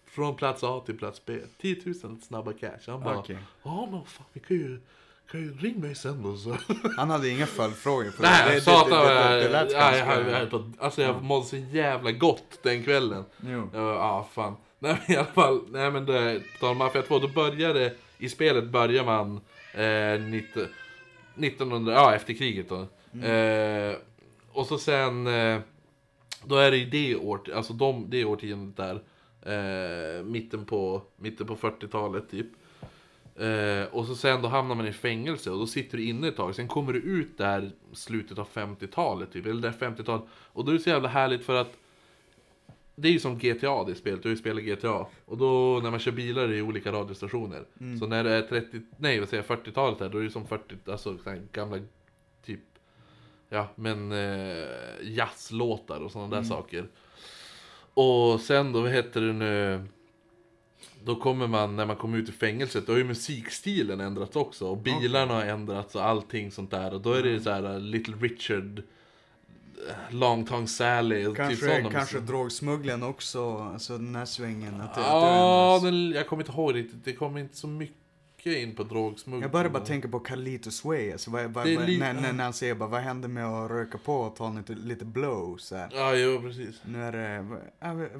[0.05, 1.39] Från plats A till plats B.
[1.61, 2.79] 10 000 snabba cash.
[2.87, 3.23] Han bara,
[3.63, 4.79] ja men fan vi kan ju,
[5.31, 6.57] kan ju ring mig sen då så.
[6.97, 8.61] Han hade inga följdfrågor på Nej, det.
[8.61, 13.25] satan det, vad jag, ja, jag, alltså jag mådde så jävla gott den kvällen.
[13.45, 13.69] Jo.
[13.73, 14.55] Ja, ah, fan.
[14.79, 18.63] Nej men i alla fall, nej men det, på Mafia 2, då började, i spelet
[18.63, 19.41] börjar man
[19.73, 20.63] eh, 19,
[21.35, 22.87] 1900, ja efter kriget då.
[23.23, 23.95] Eh,
[24.51, 25.59] och så sen, eh,
[26.45, 29.01] då är det i det år, alltså de, det årtiondet där,
[29.41, 32.47] eh, mitten på, mitten på 40-talet typ.
[33.35, 36.35] Eh, och så sen då hamnar man i fängelse och då sitter du inne ett
[36.35, 36.55] tag.
[36.55, 40.25] Sen kommer du ut där slutet av 50-talet typ, eller där 50-talet.
[40.31, 41.77] Och då är det så jävla härligt för att
[42.95, 45.05] det är ju som GTA det spelet, du har ju spelat GTA.
[45.25, 47.65] Och då när man kör bilar i olika radiostationer.
[47.99, 50.47] Så när det är 30, nej vad säger jag, 40-talet här, då är det som
[50.47, 51.17] 40, alltså
[51.51, 51.77] gamla
[53.53, 54.67] ja men eh,
[55.01, 56.87] jazzlåtar och sådana där saker.
[57.93, 59.83] Och sen då, vad heter det nu?
[61.03, 64.67] Då kommer man, när man kommer ut ur fängelset, då har ju musikstilen ändrats också.
[64.67, 66.93] Och bilarna har ändrats och allting sånt där.
[66.93, 71.37] Och då är det så här uh, Little Richard, uh, Long Tongue Sally, och typ
[71.37, 74.81] Kanske, sådana kanske drogsmugglaren också, alltså den här svängen.
[74.81, 77.05] Att det, Ja, att det den, jag kommer inte ihåg riktigt.
[77.05, 78.00] Det kommer inte så mycket
[78.49, 79.41] in på drogsmuggling.
[79.41, 82.53] jag börjar bara tänka på Carlitos Way, alltså, vad, vad, vad, när, när, när han
[82.53, 85.89] säger bara, vad händer med att röka på och ta lite, lite blow så här.
[85.93, 86.81] Ja, jo precis.
[86.85, 87.41] Nu är det,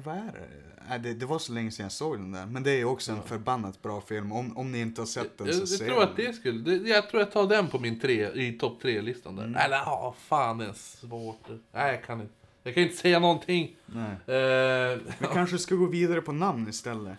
[0.04, 0.98] vad, är det?
[0.98, 1.14] Det?
[1.14, 3.82] Det var så länge sedan jag såg den där, men det är också en förbannat
[3.82, 4.32] bra film.
[4.32, 6.08] Om, om ni inte har sett den Jag, så jag se tror den.
[6.08, 9.52] att det skulle, jag tror jag tar den på min tre, i topp tre-listan Mm.
[9.52, 9.64] där.
[9.64, 11.40] Eller ja, fan det är svårt.
[11.72, 12.32] Nej, jag kan inte.
[12.64, 13.76] Jag kan inte säga någonting.
[13.86, 14.36] Nej.
[14.36, 17.18] Eh, Vi kanske ska gå vidare på namn istället.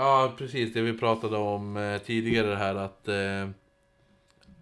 [0.00, 0.72] Ja, precis.
[0.72, 3.48] Det vi pratade om eh, tidigare här att eh,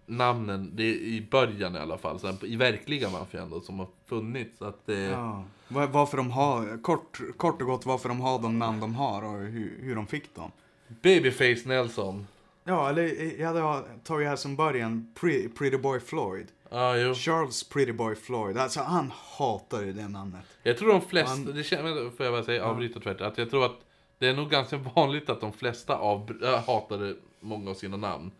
[0.05, 3.87] namnen, det är i början i alla fall, sen, i verkliga maffian då, som har
[4.05, 4.61] funnits.
[4.61, 5.43] Att, eh, Ja.
[5.67, 9.23] Var- Varför de har, kort, kort och gott varför de har de namn de har
[9.23, 10.51] och hur, hur de fick dem.
[10.87, 12.27] Babyface Nelson.
[12.63, 16.47] Ja, eller eh, jag hade tagit här som början, Pre, Pretty Boy Floyd.
[16.69, 17.13] Ja, jo.
[17.13, 20.45] Charles Pretty Boy Floyd, alltså han hatar ju det namnet.
[20.63, 23.49] Jag tror de flesta, Han- det känns, får jag bara säga, avbryta tvärt, att jag
[23.49, 23.79] tror att
[24.19, 28.31] det är nog ganska vanligt att de flesta av, äh, hatade många av sina namn.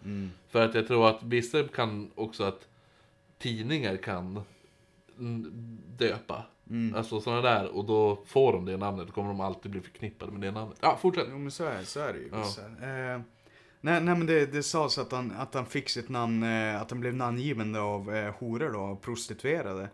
[0.50, 2.68] För att jag tror att vissa kan också att
[3.38, 4.42] tidningar kan
[5.20, 5.52] mm,
[5.98, 6.46] döpa.
[6.96, 10.32] Alltså sådana där, och då får de det namnet, då kommer de alltid bli förknippade
[10.32, 10.78] med det namnet.
[10.82, 11.28] Ja, fortsätt!
[11.30, 12.30] Jo men så är, så är det ju.
[12.32, 12.44] Ja.
[12.44, 13.14] Så är det.
[13.14, 13.22] Eh,
[13.82, 16.92] nej, nej men det, det sades att han, att han fick sitt namn, eh, att
[16.92, 19.90] han blev namngiven av eh, horor då, prostituerade.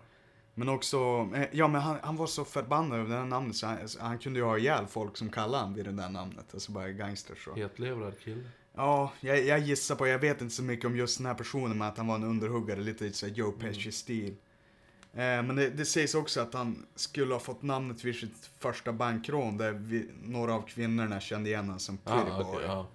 [0.57, 3.67] Men också, eh, ja men han, han var så förbannad över det här namnet så
[3.67, 6.45] han, han kunde ju ha ihjäl folk som kallade han vid det där namnet.
[6.53, 7.53] Alltså bara gangsters så.
[7.53, 8.43] Hetlevrad kille.
[8.75, 11.77] Ja, jag, jag gissar på, jag vet inte så mycket om just den här personen,
[11.77, 14.35] men att han var en underhuggare, lite såhär Joe Pesci-stil.
[15.13, 18.93] Eh, men det, det sägs också att han skulle ha fått namnet vid sitt första
[18.93, 22.87] bankrån, där vi, några av kvinnorna kände igen honom som Pretty Ah, okej, ja.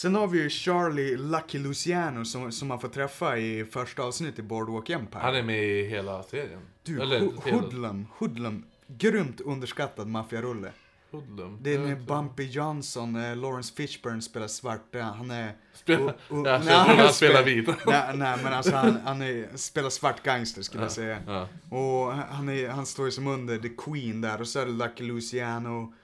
[0.00, 4.38] Sen har vi ju Charlie Lucky Luciano som, som man får träffa i första avsnittet
[4.38, 5.20] i Boardwalk Empire.
[5.22, 6.60] Han är med i hela serien.
[6.82, 10.72] Du, Eller, Ho- Hoodlum, Hoodlum, grymt underskattad maffiarulle.
[11.10, 11.58] Hoodlum.
[11.62, 12.04] Det är med.
[12.04, 15.52] Bumpy Johnson, eh, Lawrence Fishburne spelar svart, han är...
[15.74, 17.68] Spelar- och- och- Ja, nej, han spelar- vit.
[17.86, 21.18] nej, nej, men alltså han, han är, spelar svart gangster skulle jag säga.
[21.26, 21.48] Ja.
[21.76, 24.72] Och han, är, han står ju som under The Queen där och så är det
[24.72, 25.94] Lucky Luciano.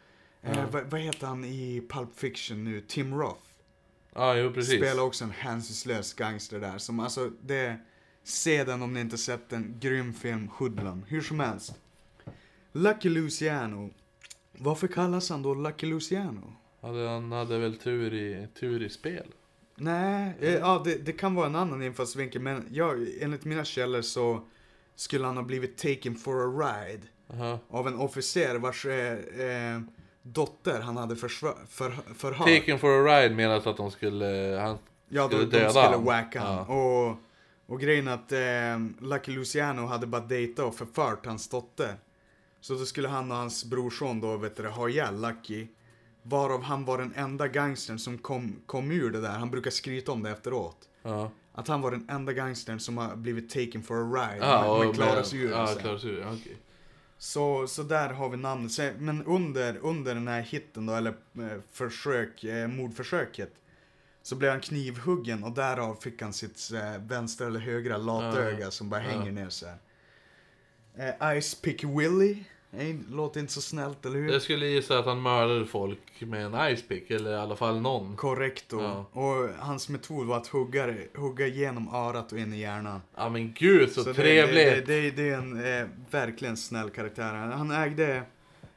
[0.43, 2.81] Eh, vad, vad heter han i Pulp Fiction nu?
[2.81, 3.41] Tim Roth.
[4.17, 4.77] Ja, jo precis.
[4.77, 6.79] Spelar också en hänsynslös gangster där.
[6.79, 7.77] Som alltså, det...
[8.23, 9.77] Se den om ni inte sett den.
[9.81, 11.05] Grym film, Hoodlum.
[11.09, 11.75] Hur som helst.
[12.73, 13.91] Lucky Luciano.
[14.53, 16.53] Varför kallas han då Lucky Luciano?
[16.81, 19.27] Han hade väl tur i, tur i spel.
[19.77, 24.03] Nej, eh, ja det, det kan vara en annan infallsvinkel men ja, enligt mina källor
[24.03, 24.47] så
[24.95, 27.59] skulle han ha blivit taken for a ride Aha.
[27.69, 29.81] av en officer vars eh, eh,
[30.33, 32.47] dotter han hade försva- för, förhört.
[32.59, 35.85] Taken for a ride menas att de skulle, han Ja, skulle de, de döda skulle
[35.97, 36.05] han.
[36.05, 36.39] wacka.
[36.39, 36.61] Ja.
[36.75, 37.17] Och
[37.69, 38.39] Och grejen att eh,
[39.01, 41.95] Lucky Luciano hade bara dejtat och förfört hans dotter.
[42.61, 45.67] Så då skulle han och hans brorson då, vet du, ha ihjäl Lucky.
[46.23, 49.31] Varav han var den enda gangstern som kom, kom ur det där.
[49.39, 50.77] Han brukar skryta om det efteråt.
[51.03, 51.31] Ja.
[51.53, 54.47] Att han var den enda gangstern som har blivit taken for a ride.
[54.47, 56.37] Ja, men, men sig ur det Ja, ur ja.
[57.19, 58.79] Så, så där har vi namnet.
[58.99, 63.53] Men under, under den här hitten då, eller eh, försök, eh, mordförsöket.
[64.23, 68.91] Så blev han knivhuggen och därav fick han sitt eh, vänstra eller högra latöga som
[68.91, 69.79] bara hänger ner så här.
[70.97, 72.45] Eh, Ice Pick Willie.
[72.73, 74.33] Eh, låter inte så snällt, eller hur?
[74.33, 78.17] Jag skulle gissa att han mördade folk med en icepick, eller i alla fall någon.
[78.17, 78.83] Korrekto.
[78.83, 79.07] Ja.
[79.13, 83.01] Och hans metod var att hugga, hugga igenom örat och in i hjärnan.
[83.17, 84.87] Ja men gud så, det- trevligt!
[84.87, 87.35] Det, det, det, det är en eh, verkligen snäll karaktär.
[87.35, 88.23] Han ägde,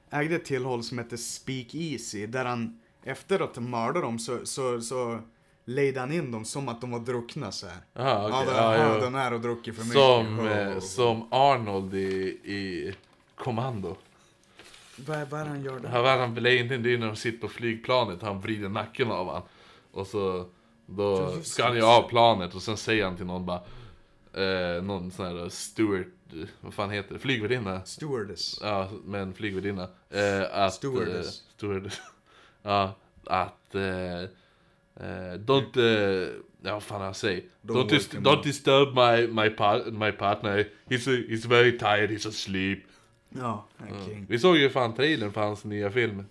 [0.10, 4.40] ägde ett tillhåll som hette Speak Easy, där han efter att han mördade dem så,
[4.46, 5.20] så, så
[5.66, 8.04] lejde han in dem som att de var druckna så här.
[8.06, 8.54] Aha, okej.
[8.56, 9.98] Ja, de, ja, ja, den här och druckit för mycket.
[10.02, 10.58] som, Oh.
[10.58, 12.08] eh, som Arnold i,
[12.44, 12.94] i
[13.40, 13.96] Kommando.
[14.96, 15.90] Vad, vad är det han gör där?
[15.90, 19.34] Han, han vill inte det är när de sitter på flygplanet, han vrider nacken av
[19.34, 19.42] han.
[19.92, 20.46] Och så
[20.86, 23.62] då just ska han ju av planet och sen säger han till någon bara
[24.34, 27.20] eh, Någon sån här steward, eh, vad fan heter det?
[27.20, 27.86] Flygvärdinna?
[27.86, 28.60] Stewardess.
[28.62, 29.88] Ja, men flygvärdinna.
[30.10, 31.28] Eh, att, Stewardess.
[31.28, 32.02] Eh, stewardess.
[32.64, 33.76] ja, att...
[33.76, 34.22] Eh,
[34.96, 35.78] eh, don't...
[35.78, 36.30] Eh,
[36.62, 37.44] ja, vad fan han säger?
[37.62, 40.68] Don't Don't, dis don't disturb my, my, par my partner.
[40.90, 42.80] He's, a, he's very tired, he's asleep.
[43.30, 44.26] Ja, okej.
[44.30, 46.24] Vi såg ju fan trailern för hans nya film.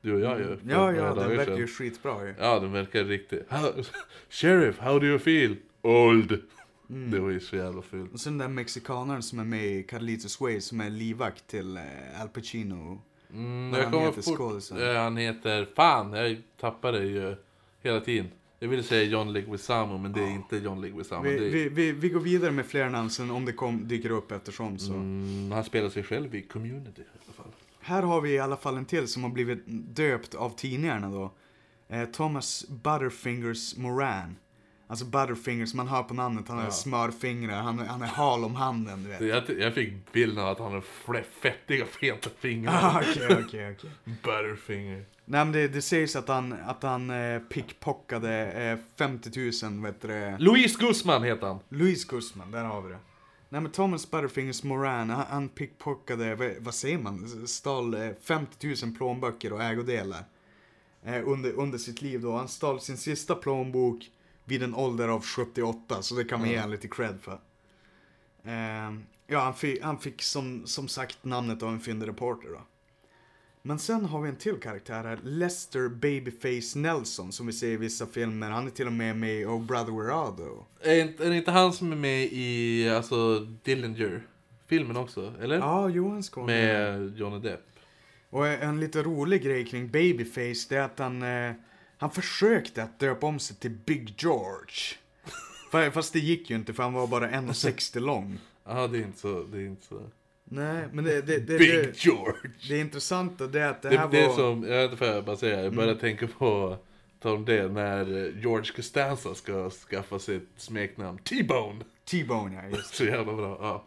[0.00, 0.44] Du och jag ju.
[0.44, 1.56] för Ja, några ja, dagar den verkar sedan.
[1.56, 2.34] ju skitbra ju.
[2.38, 3.46] Ja, den verkar riktigt...
[3.48, 3.72] How,
[4.30, 5.56] Sheriff, how do you feel?
[5.82, 6.42] Old.
[6.90, 7.10] Mm.
[7.10, 8.12] Det var ju så jävla fult.
[8.12, 12.20] Och sen den mexikanaren som är med i Carlitos Way som är livvakt till eh,
[12.22, 13.02] Al Pacino.
[13.32, 14.36] Mm, Vad jag han kommer heter, fort...
[14.38, 14.82] skådisen?
[14.82, 15.68] Eh, han heter...
[15.76, 17.36] Fan, jag tappar det ju
[17.82, 18.28] hela tiden.
[18.62, 21.22] Jag ville säga John Leguizamo, men det är inte John Leguizamo.
[21.22, 21.40] Vi, är...
[21.50, 24.78] vi, vi, vi går vidare med fler namn sen om det kom, dyker upp eftersom
[24.78, 24.92] så.
[24.94, 27.52] Mm, han spelar sig själv i Community i alla fall.
[27.80, 29.62] Här har vi i alla fall en till som har blivit
[29.96, 31.32] döpt av tidningarna då.
[31.88, 34.36] Eh, Thomas Butterfingers Moran.
[34.86, 36.70] Alltså Butterfingers, man hör på namnet, han har Ja.
[36.70, 39.20] smörfingrar, han, är- han är hal om handen du vet.
[39.48, 42.72] Jag, jag fick bilden av att han har fettiga, feta fingrar.
[42.82, 43.90] Ah, Okej, okej, okej.
[44.04, 45.04] Butterfinger.
[45.24, 50.00] Nej men det, det sägs att han, att han eh, pickpockade eh, 50 000, vet
[50.00, 50.36] du.
[50.38, 51.58] Luis Guzman heter han.
[51.68, 52.98] Louis Guzman, där har vi det.
[53.48, 58.74] Nej men Thomas Butterfingers Moran, han, han pickpockade, vad, vad säger man, stal eh, 50
[58.86, 60.24] 000 plånböcker och ägodelar.
[61.04, 62.36] Eh, under, under sitt liv då.
[62.36, 64.10] Han stal sin sista plånbok
[64.44, 66.60] vid en ålder av 78, så det kan man ge Ja.
[66.60, 67.40] honom lite cred för.
[68.44, 68.92] Eh,
[69.26, 72.60] ja, han fick, han fick som, som sagt namnet av en fyndig reporter då.
[73.64, 77.76] Men sen har vi en till karaktär här, Lester Babyface Nelson, som vi ser i
[77.76, 78.50] vissa filmer.
[78.50, 80.64] Han är till och med med i Oh Brother Where Are Thou?
[80.80, 85.34] Är inte, är det inte han som är med i alltså, Dillinger-filmen också?
[85.40, 85.56] Eller?
[85.56, 87.60] Ja, Johan ska Med Johnny Depp.
[88.30, 91.52] Och en lite rolig grej kring Babyface, det är att han, eh,
[91.98, 94.96] han försökte att döpa om sig till Big George.
[95.72, 98.38] Fa- Fast det gick ju inte för han var bara 1,60 lång.
[98.64, 99.42] Ja, det är inte så...
[99.42, 100.02] Det är inte så...
[100.54, 102.50] Nej, men det, det, det, Big det, George!
[102.68, 104.36] det intressanta det är att det, Det, här det är var...
[104.36, 106.78] som, jag vet inte jag bara säga, jag började tänka på
[107.20, 111.18] ta om det när eh, George Costanza ska skaffa sig ett smeknamn.
[111.18, 111.84] T-Bone!
[112.04, 113.84] T-Bone ja, just Så jävla bra, ja.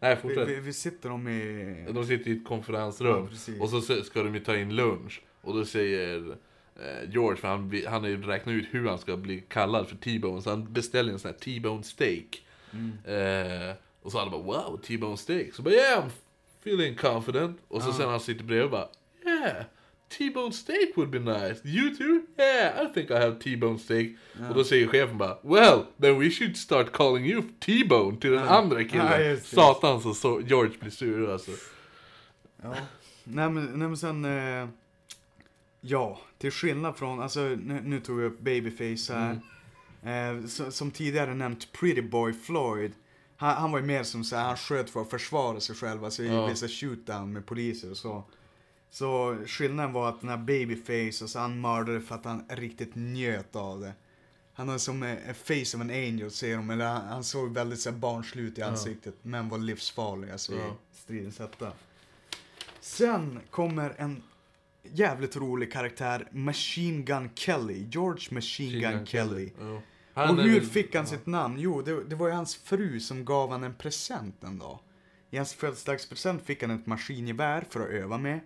[0.00, 1.86] Nej, vi, vi, vi sitter dem i...
[1.92, 5.22] De sitter i ett konferensrum Ja, och så ska de ju ta in lunch.
[5.40, 6.30] Och då säger
[6.76, 9.96] eh, George, för han, han har ju räknat ut hur han ska bli kallad för
[9.96, 12.42] T-Bone, så han beställer en sån här T-Bone steak.
[13.04, 15.54] Eh, och så han bara wow, T-Bone steak.
[15.54, 16.10] Så bara yeah, I'm
[16.60, 17.60] feeling confident.
[17.68, 18.88] Och så sen när han sitter bredvid och bara
[19.26, 19.64] yeah,
[20.18, 21.68] T-Bone steak would be nice.
[21.68, 22.20] You too?
[22.38, 24.06] Yeah, I think I have T-Bone steak.
[24.48, 28.48] Och då säger chefen bara well, then we should start calling you T-Bone till den
[28.48, 29.06] andra killen.
[29.06, 29.56] Ja, just det.
[29.56, 31.50] Satan så, så George blir sur alltså.
[32.62, 32.74] Ja.
[33.24, 34.24] Nej men, nej, men sen...
[34.24, 34.68] Eh,
[35.80, 39.40] ja, till skillnad från, alltså nu, nu tog jag upp Babyface här.
[40.02, 42.92] Eh, så, som tidigare nämnt Pretty Boy Floyd.
[43.36, 46.04] Han, han var ju mer som så här, han sköt för att försvara sig själv,
[46.04, 46.46] alltså i Ja.
[46.46, 48.24] vissa shootdown med poliser och så.
[48.90, 53.56] Så skillnaden var att den här Babyface, alltså han mördade för att han riktigt njöt
[53.56, 53.92] av det.
[54.54, 57.80] Han har som en face of an angel, säger de, eller han, han såg väldigt
[57.80, 60.76] så här, barnslig ut i ansiktet, men var livsfarlig alltså, i Ja.
[60.92, 61.72] stridens hetta.
[62.80, 64.22] Sen kommer en
[64.82, 67.86] jävligt rolig karaktär, Machine Gun Kelly.
[67.90, 69.50] George Machine Gun, Kelly.
[70.16, 70.30] Ja.
[70.30, 71.56] Och hur väl- fick han sitt namn?
[71.58, 74.78] Jo, det, det var ju hans fru som gav han en present en dag.
[75.30, 78.40] I hans födelsedagspresent fick han ett maskingevär för att öva med.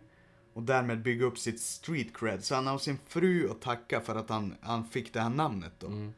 [0.53, 2.45] Och därmed bygga upp sitt street cred.
[2.45, 5.73] Så han har sin fru att tacka för att han, han fick det här namnet
[5.79, 5.87] då.
[5.87, 6.12] Mm.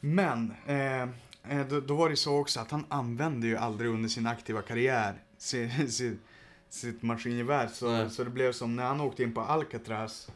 [0.00, 4.08] Men, eh, eh, då, då var det så också att han använde ju aldrig under
[4.08, 6.20] sin aktiva karriär sitt, sitt,
[6.68, 7.66] sitt maskingevär.
[7.66, 10.30] Så, så det blev som när han åkte in på Alcatraz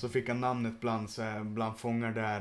[0.00, 1.08] så fick han namnet bland,
[1.42, 2.40] bland fångar där,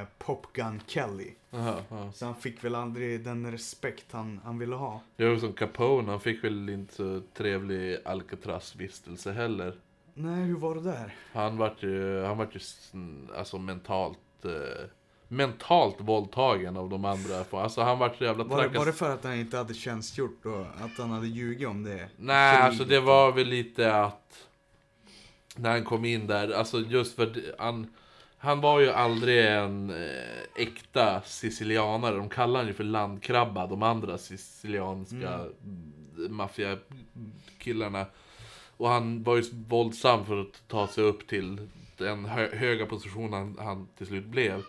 [0.00, 1.30] eh, Popgun Kelly.
[1.50, 2.12] Jaha, ja.
[2.12, 5.00] Så han fick väl aldrig den respekt han, han ville ha.
[5.16, 9.74] Det var som Capone, han fick väl inte så trevlig Alcatraz-vistelse heller.
[10.14, 11.14] Nej, hur var det där?
[11.32, 12.60] Han vart ju, han vart ju
[13.38, 14.84] alltså mentalt, eh,
[15.28, 17.44] mentalt våldtagen av de andra.
[17.50, 19.74] Alltså han vart så jävla Var det, trakass- var det för att han inte hade
[19.74, 22.08] tjänstgjort och att han hade ljugit om det?
[22.16, 24.47] Nej, alltså det var väl lite att
[25.60, 27.86] när han kom in där, alltså just för han,
[28.38, 32.16] han var ju aldrig en eh, äkta sicilianare.
[32.16, 36.36] De kallar han ju för landkrabba, de andra sicilianska mm.
[36.36, 38.06] maffiakillarna.
[38.76, 43.32] Och han var ju våldsam för att ta sig upp till den hö höga position
[43.32, 44.62] han, han till slut blev.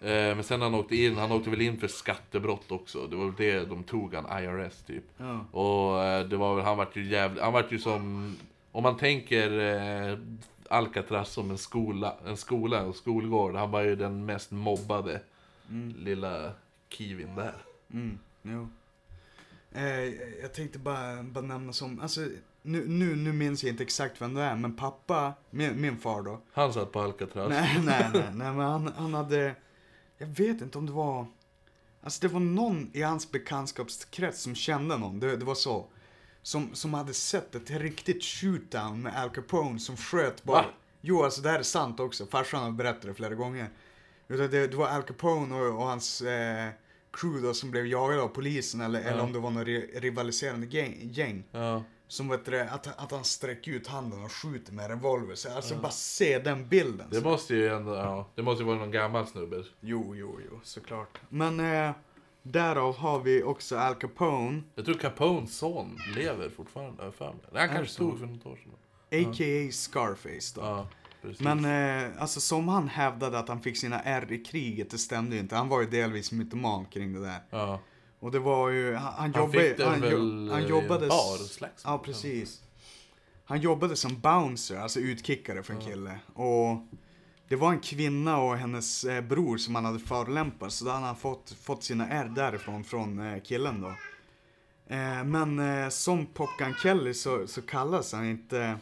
[0.00, 3.06] Eh, men sen han åkte in, han åkte väl in för skattebrott också.
[3.06, 5.04] Det var väl det de tog han, IRS typ.
[5.16, 5.44] Ja.
[5.50, 8.36] Och eh, det var väl, han vart ju jävligt, han vart ju som,
[8.72, 10.18] om man tänker eh,
[10.70, 13.54] Alcatraz som en skola, en skola, en skolgård.
[13.54, 15.20] Han var ju den mest mobbade
[15.96, 16.52] lilla
[16.88, 17.54] kivin där.
[17.92, 18.68] Mm, jo.
[19.72, 20.04] Eh,
[20.42, 22.20] jag tänkte bara, bara nämna som, alltså
[22.62, 26.22] nu, nu, nu minns jag inte exakt vem det är, men pappa, min, min far
[26.22, 26.40] då.
[26.52, 27.48] Han satt på Alcatraz.
[27.48, 29.54] Nej, nej, nej, nej, men han, han hade,
[30.18, 31.26] jag vet inte om det var,
[32.00, 35.86] alltså det var någon i hans bekantskapskrets som kände någon, det, det var så.
[36.42, 40.62] Som, som hade sett ett riktigt shootdown med Al Capone som sköt bara.
[40.62, 40.68] Va?
[41.00, 43.70] Jo, alltså det här är sant också, farsan har berättat det flera gånger.
[44.28, 46.68] Utan det, det var Al Capone och, och hans eh,
[47.12, 50.66] crew då som blev jagade av polisen eller, eller om det var något ri- rivaliserande
[50.66, 51.44] gäng, gäng.
[51.52, 51.82] Ja.
[52.08, 55.34] Som vet du, att, att han sträcker ut handen och skjuter med revolver.
[55.34, 57.06] Så alltså bara se den bilden.
[57.10, 57.22] Det så.
[57.22, 59.64] måste ju ändå, ja, det måste ju vara någon gammal snubbe.
[59.80, 61.20] Jo, jo, jo, såklart.
[61.28, 61.90] Men eh,
[62.42, 67.36] därav har vi också Al Capone, Jag tror Capones son lever fortfarande, för mig.
[67.54, 67.94] Han kanske det så?
[67.94, 68.72] stod för något år sedan.
[69.26, 69.72] a.k.a.
[69.72, 70.60] Scarface då.
[70.60, 70.86] Ja.
[71.38, 75.36] Men eh, alltså som han hävdade att han fick sina ärr i kriget, det stämde
[75.36, 75.56] ju inte.
[75.56, 77.40] Han var ju delvis mytoman kring det där.
[77.50, 77.80] ja.
[78.20, 81.04] Och det var ju, han, han, Han jobbade, fick det han, väl han i jobbade...
[81.04, 81.92] en bar, slagsmål.
[81.94, 82.62] Ja, precis.
[83.44, 86.18] Han jobbade som bouncer, alltså utkickare för en kille.
[86.34, 86.78] Och
[87.48, 91.06] det var en kvinna och hennes eh, bror som han hade förolämpat, så då hade
[91.06, 93.88] han fått, fått sina ärr därifrån, från eh, killen då.
[94.94, 98.78] Eh, men eh, som Popgun Kelly så, så kallas han inte...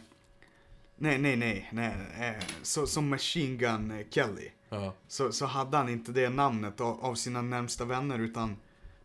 [0.95, 1.93] Nej, nej, nej, nej.
[2.19, 4.49] Eh, så, som Machine Gun Kelly.
[4.69, 4.93] Ja.
[5.07, 8.55] Så, så hade han inte det namnet av, av sina närmsta vänner utan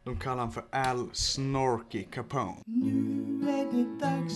[0.05, 2.57] de kallar han för Al Snorky Capone.
[2.67, 4.35] Nu är det dags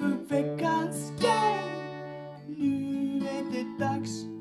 [0.00, 1.64] för veckans grej.
[2.46, 4.33] Nu är det dags.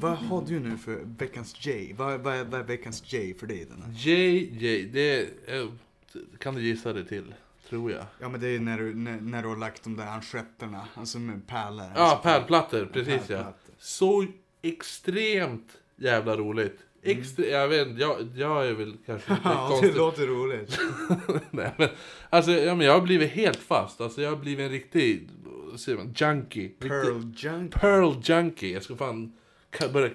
[0.00, 1.94] Vad har du nu för veckans J?
[1.96, 3.94] Vad, vad, är, vad är veckans J för dig denna?
[3.94, 5.68] JJ, det eh,
[6.38, 7.34] kan du gissa det till,
[7.68, 8.04] tror jag.
[8.20, 11.18] Ja men det är när du, när, när du har lagt de där manschetterna, alltså
[11.18, 11.86] med pärlor.
[11.94, 13.54] Ja, alltså, pärlplattor, precis ja.
[13.78, 14.26] Så
[14.62, 16.78] extremt jävla roligt.
[17.10, 19.96] Extre Jag vet inte, jag, jag är väl kanske lite Ja, det konstig.
[19.96, 20.78] låter roligt.
[21.50, 21.88] Nej, men,
[22.30, 24.00] alltså, ja, men jag har blivit helt fast.
[24.00, 25.28] Alltså, jag har blivit en riktig,
[25.76, 26.62] säger man, junkie.
[26.62, 27.74] Riktig, Pearl Junk.
[27.74, 28.74] Pearl junkie.
[28.74, 29.32] Jag ska fan
[29.92, 30.10] börja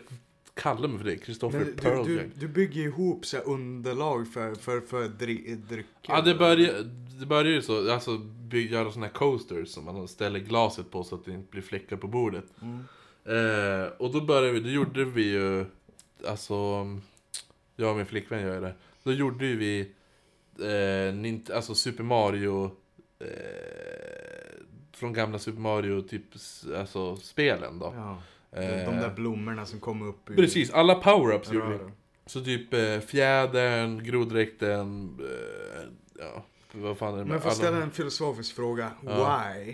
[0.54, 1.18] kalla mig för det.
[1.18, 2.32] Kristoffer Pearl du, junkie.
[2.40, 5.88] du bygger ihop så underlag för, för, för dri, drycker.
[6.02, 6.74] Ja, det börjar,
[7.20, 7.92] det börjar ju så.
[7.92, 8.22] Alltså,
[8.52, 11.98] göra såna här coasters som man ställer glaset på så att det inte blir fläckar
[11.98, 12.46] på bordet.
[13.26, 15.66] Eh, och då började vi, då gjorde vi ju,
[16.28, 16.88] alltså,
[17.76, 18.74] jag och min flickvän gör det.
[19.04, 19.92] Då gjorde ju vi,
[20.60, 22.72] eh, alltså Super Mario,
[23.20, 23.28] eh,
[24.92, 26.24] från gamla Super Mario, typ,
[26.78, 27.94] alltså spelen då.
[27.96, 31.92] Ja, de, Eh, de där blommorna som kom upp ur Precis, alla power-ups gjorde vi.
[32.26, 37.50] Så typ eh, fjädern, groddräkten, eh, ja, vad fan är det Men med jag får
[37.50, 37.86] ställa alla...
[37.86, 38.92] en filosofisk fråga.
[39.06, 39.44] Ja.
[39.56, 39.70] Why?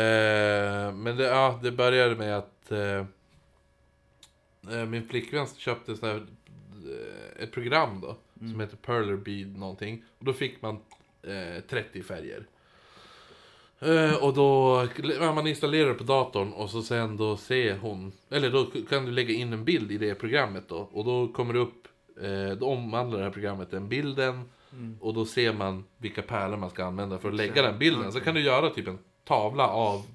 [0.00, 3.04] Eh, men det, ja, det började med att eh, eh,
[4.88, 10.04] min flickvän köpte sån här, eh, ett program då, som heter Perler Bead någonting.
[10.18, 10.78] Och då fick man
[11.22, 12.46] eh, 30 färger.
[13.78, 14.86] Eh, och då,
[15.18, 19.12] man installerar det på datorn och så sen då ser hon, eller då kan du
[19.12, 20.88] lägga in en bild i det programmet då.
[20.92, 21.88] Och då kommer det upp,
[22.22, 24.48] eh, då omvandlar det här programmet den bilden.
[25.00, 28.12] Och då ser man vilka pärlor man ska använda för att lägga den bilden.
[28.12, 30.06] Så kan du göra typ en tavla av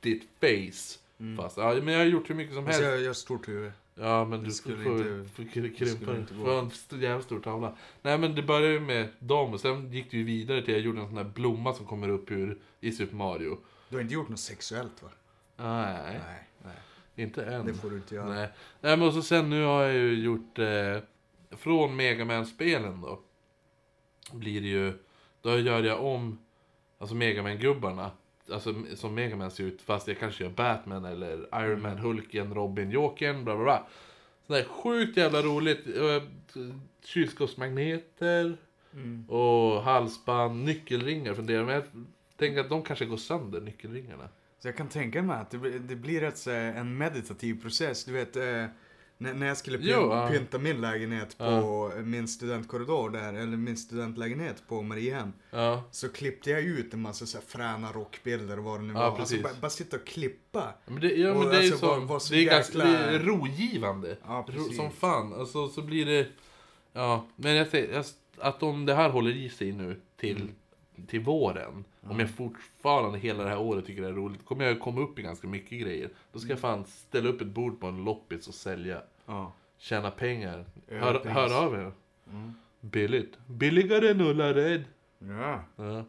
[0.00, 0.98] ditt face.
[1.36, 2.80] Fast, ja, men jag har gjort hur mycket som helst.
[2.82, 3.72] jag, jag har stort huvud.
[3.94, 6.18] Ja men du skulle får, inte- krympa det.
[6.18, 6.44] inte gå.
[6.44, 7.76] Får en st- jävligt stor tavla.
[8.02, 10.82] Nej men det började ju med dem och sen gick det ju vidare till jag
[10.82, 13.58] gjorde en sån här blomma som kommer upp ur i Super Mario.
[13.88, 15.08] Du har inte gjort något sexuellt va?
[15.56, 15.94] Nej.
[16.24, 16.48] Nej.
[16.64, 16.74] nej.
[17.24, 17.66] Inte än.
[17.66, 18.28] Det får du inte göra.
[18.28, 18.48] Nej.
[18.80, 20.98] Nej men och så sen nu har jag ju gjort, eh,
[21.50, 23.20] från Mega man spelen då,
[24.32, 24.92] blir det ju,
[25.42, 26.38] då gör jag om,
[26.98, 28.10] alltså Mega man gubbarna
[28.52, 32.54] alltså som Mega Man ser ut, fast jag kanske gör Batman eller Iron Man, Hulken,
[32.54, 33.86] Robin, Jokern, bla bla bla.
[34.46, 35.86] Sådär sjukt jävla roligt.
[35.86, 36.22] Eh,
[37.04, 38.56] Kylskåpsmagneter
[39.28, 41.84] och halsband, nyckelringar funderar men jag
[42.36, 44.28] tänker att de kanske går sönder, nyckelringarna.
[44.58, 48.04] Så jag kan tänka mig att det, blir- det blir rätt så en meditativ process.
[48.04, 48.36] Du vet,
[49.18, 50.28] när, jag skulle Jo, ja.
[50.32, 51.44] pynta min lägenhet på
[51.96, 52.02] Ja.
[52.02, 55.32] min studentkorridor där, eller min studentlägenhet på Mariehem.
[55.50, 58.92] Ja, Så klippte jag ut en massa så här fräna rockbilder och vad det nu
[58.92, 59.02] var.
[59.02, 59.42] Alltså precis.
[59.42, 60.74] bara, bara sitta och klippa.
[60.86, 62.78] men det, ja, Och men det är alltså, så, var- var så det är ganska
[62.78, 64.16] det är rogivande.
[64.48, 65.32] Ro, som fan.
[65.34, 66.26] Alltså så blir det,
[66.92, 68.04] ja, men jag säger,
[68.38, 70.54] att om det här håller i sig nu till, Mm.
[71.06, 74.80] Till våren, om jag fortfarande hela det här året tycker det är roligt, kommer jag
[74.80, 76.10] komma upp i ganska mycket grejer.
[76.32, 79.02] Då ska jag fan ställa upp ett bord på en loppis och sälja.
[79.26, 79.52] Ja.
[79.78, 80.64] Tjäna pengar.
[80.88, 81.92] Hör, hör av er.
[82.30, 82.54] Mm.
[82.80, 83.38] Billigt.
[83.46, 84.84] Billigare än Ullared.
[85.18, 85.60] ja.
[85.76, 86.04] Ja.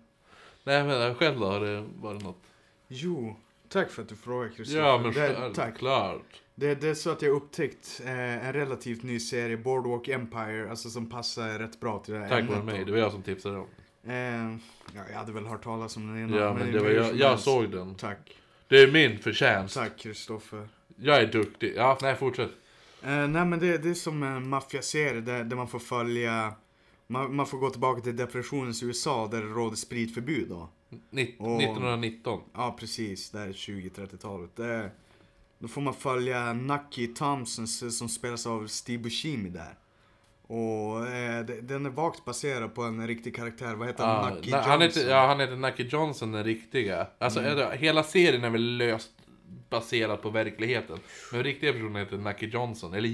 [0.64, 2.44] Nej men själv då, har det varit något?
[2.88, 3.36] Jo,
[3.70, 4.80] tack för att du frågar Kristoffer.
[4.80, 5.78] Ja men det, tack.
[5.78, 6.42] klart.
[6.56, 10.90] Det, det är så att jag upptäckt eh, en relativt ny serie, Boardwalk Empire, alltså
[10.90, 13.58] som passar rätt bra till det här Tack vare mig, det var jag som tipsade
[13.58, 13.68] om.
[14.08, 14.58] Eh,
[14.96, 16.40] ja, jag hade väl hört talas om den innan.
[16.40, 17.96] Ja men det var jag, jag såg den.
[17.96, 18.36] Tack.
[18.68, 19.76] Det är min förtjänst.
[19.76, 20.68] Tack Kristoffer.
[20.96, 21.74] Jag är duktig.
[21.76, 22.52] Ja, nej fortsätt.
[23.04, 26.54] Eh, nej men det, det är som en maffiaserie där, där man får följa,
[27.08, 30.70] man, man får gå tillbaka till depressionens USA där det råder spritförbud då.
[31.10, 32.42] Nitt- Och- 1919.
[32.54, 34.56] Ja precis, där är 20-30-talet.
[34.56, 34.92] Det-
[35.60, 39.74] Då får man följa Nucky Thompson som spelas av Steve Buscemi där.
[40.48, 44.24] Och eh, den är vagt baserad på en riktig karaktär, vad heter han?
[44.24, 44.72] Ja, Nucky Johnson?
[44.72, 47.08] han heter, ja, han heter Nucky Johnson, den riktiga.
[47.18, 47.78] Alltså, Mm.
[47.78, 49.10] hela serien är väl löst
[49.70, 51.00] baserad på verkligheten.
[51.32, 53.10] Men den riktiga personen heter Nucky Johnson, eller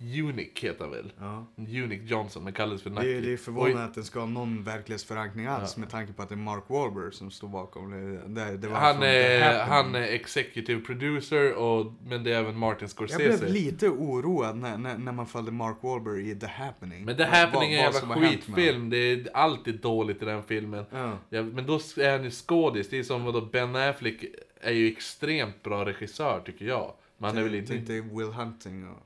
[0.00, 1.12] Unique heter han väl?
[1.18, 1.46] Ja.
[1.56, 3.12] Unique Johnson, men kallades för Det, Nucky.
[3.16, 6.28] är- det är förvånande att den ska ha någon verklighetsförankring alls med tanke på att
[6.28, 8.28] det är Mark Wahlberg som står bakom det.
[8.50, 12.90] det, det Han är, han är executive producer, och, men det är även Martin Jag
[12.90, 13.38] Scorsese.
[13.38, 17.04] blev lite oroad när, när, när man följde Mark Wahlberg i The Happening.
[17.04, 20.84] Men The Happening är en jävla skitfilm, det är alltid dåligt i den filmen.
[20.90, 21.18] Ja.
[21.30, 24.24] Ja, men då är han ju skådis, det är som vadå, Ben Affleck
[24.60, 26.92] är ju extremt bra regissör tycker jag.
[27.18, 27.74] Men han är väl inte...
[27.74, 29.02] Inte Will Hunting och...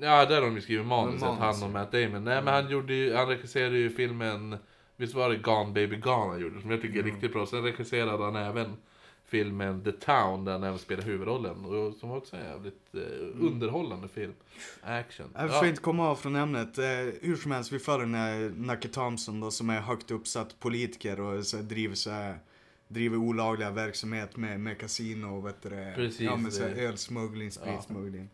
[0.00, 1.68] Ja, där har de ju skrivit manuset, Manus, han och ja.
[1.68, 2.24] Matt Damon.
[2.24, 4.56] Nej men han gjorde ju, han regisserade ju filmen,
[4.96, 7.46] visst var det Gone Baby Gone han gjorde, som jag tycker är riktigt bra.
[7.46, 8.76] Sen regisserade han även
[9.28, 11.64] filmen The Town, där han även spelar huvudrollen.
[11.64, 14.32] Och som också är en jävligt eh, underhållande film.
[14.82, 15.26] Action.
[15.34, 16.78] Jag får inte komma av från ämnet.
[16.78, 16.84] Eh,
[17.22, 21.20] hur som helst, vi följer den här Nucky Thompson då, som är högt uppsatt politiker
[21.20, 22.38] och så driver så här,
[22.88, 26.70] driver olagliga verksamhet med, med kasino och vet du det, Precis, ja, med så här,
[26.70, 28.30] ölsmuggling, spritsmuggling.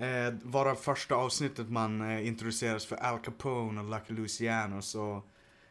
[0.00, 5.22] Eh, varav första avsnittet man eh, introduceras för Al Capone och Lucky Luciano så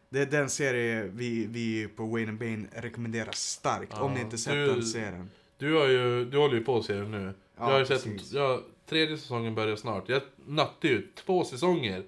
[0.10, 3.94] det är den serie vi, vi på Wayne and Bane rekommenderar starkt.
[3.96, 5.30] Ja, om ni inte sett du- den serien.
[5.58, 7.34] Du har ju, du håller ju på att se den nu.
[7.58, 10.10] Ja, jag har ju sett, jag, tredje säsongen börjar snart.
[10.10, 12.04] Jag nötte ju två säsonger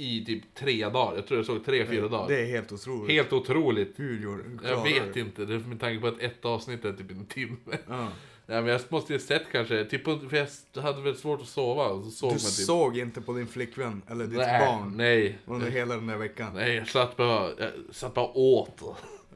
[0.00, 1.16] i typ tre dagar.
[1.16, 2.28] Jag tror jag såg tre, fyra dagar.
[2.28, 3.10] Det är helt otroligt.
[3.10, 3.92] Helt otroligt.
[3.96, 5.20] Hur gjorde hur Jag vet du?
[5.20, 7.56] inte, det är med tanke på att ett avsnitt är typ en timme.
[7.88, 8.08] Ja.
[8.50, 12.02] Nej men jag måste ju sett kanske, typ för jag hade väl svårt att sova.
[12.04, 15.38] Så såg Du man typ, såg inte på din flickvän eller ditt nej, barn Nej,
[15.46, 16.50] under hela den där veckan.
[16.54, 18.82] nej jag satt bara, jag satt bara åt.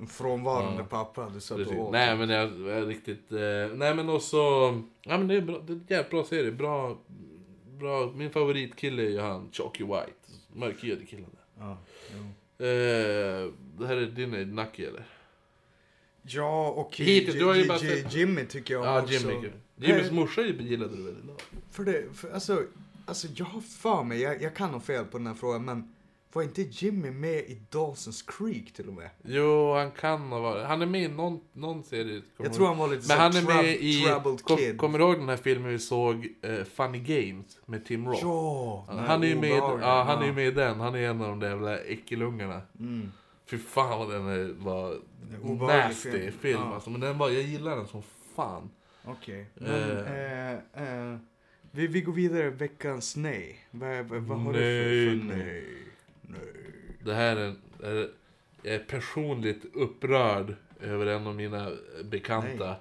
[0.01, 0.85] En frånvarande Ja.
[1.05, 1.75] pappa du satt Precis.
[1.75, 1.93] och åt.
[1.93, 3.39] Nej men jag, jag är riktigt, eh,
[3.77, 4.37] nej men också,
[5.03, 6.99] ja men det är, bra, det är en jävligt bra serie, bra,
[7.79, 10.13] bra, min favoritkille är ju han Chalky White,
[10.53, 11.65] mörkhyade killen där.
[11.65, 11.71] Ja.
[12.67, 15.05] Eh, det här är din Nucky eller?
[16.23, 19.15] ja och Hittills, du har ju bara sett- Jimmy tycker jag Ja, också.
[19.15, 19.51] Jimmy.
[19.77, 21.17] Jimmys morsa gillade du väl?
[21.23, 21.35] eller?
[21.71, 22.65] För det, för, alltså,
[23.07, 25.95] alltså jag har för mig, jag, jag kan nog fel på den här frågan, men
[26.33, 29.11] var inte Jimmy med i Dawson's Creek till och med?
[29.25, 30.67] Jo, han kan ha varit.
[30.67, 32.23] Han är med i någon, någon serie.
[32.37, 34.05] Jag tror han var lite Men han är med i...
[34.43, 34.79] Kom, kid.
[34.79, 38.21] kommer du ihåg den här filmen vi såg, eh, Funny Games, med Tim Roth?
[38.23, 40.81] Ja, Ja, han är ju med, obehaglig, ja, han är med i den.
[40.81, 42.61] Han är en av de där jävla äckelungarna.
[42.79, 43.13] Mm.
[43.47, 44.97] Fy fan vad den är, var
[45.67, 46.33] nasty film.
[46.41, 46.75] film, Ja.
[46.75, 46.91] alltså.
[46.91, 48.03] Men den var, jag gillar den som
[48.37, 48.71] fan.
[49.05, 51.17] Okej, men eh, eh,
[51.71, 53.59] vi, vi går vidare, veckans nej.
[53.71, 55.65] Vad, vad, vad har du för, för Nej, nej?
[56.33, 56.41] Nej.
[57.05, 58.09] Det här är, är
[58.63, 61.71] jag är personligt upprörd över en av mina
[62.05, 62.77] bekanta.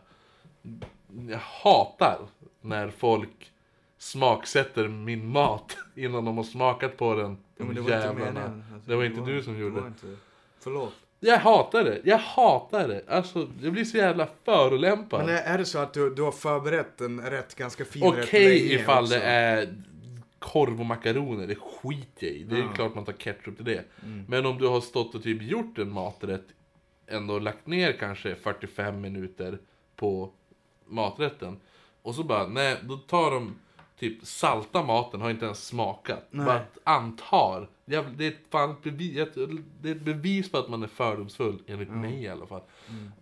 [1.29, 2.19] Jag hatar
[2.61, 3.51] när folk
[3.97, 7.37] smaksätter min mat innan de har smakat på den.
[7.57, 8.63] Ja, men det var inte meningen.
[8.73, 10.17] Alltså, Det var inte du som det gjorde inte.
[10.59, 10.93] Förlåt.
[11.19, 12.01] Jag hatar det.
[12.03, 13.03] Jag hatar det.
[13.07, 15.25] Alltså, jag blir så jävla förolämpad.
[15.25, 18.21] Men är, är det så att du, du har förberett en rätt ganska fin Okej
[18.21, 19.15] rätt länge ifall också?
[19.15, 19.83] det är
[20.41, 22.43] korv och makaroner, det skiter jag i.
[22.43, 22.73] Det är Ja.
[22.73, 23.83] klart man tar ketchup till det.
[24.03, 24.25] Mm.
[24.27, 26.45] Men om du har stått och typ gjort en maträtt,
[27.07, 29.59] ändå lagt ner kanske 45 minuter
[29.95, 30.31] på
[30.85, 31.59] maträtten.
[32.01, 33.55] Och så bara, nej, då tar de
[33.99, 36.27] typ salta maten, har inte ens smakat.
[36.31, 36.45] Nej.
[36.45, 37.69] Bara antar.
[37.85, 39.27] Det är, ett fan bevis,
[39.81, 42.61] det är ett bevis på att man är fördomsfull, enligt mig i alla fall.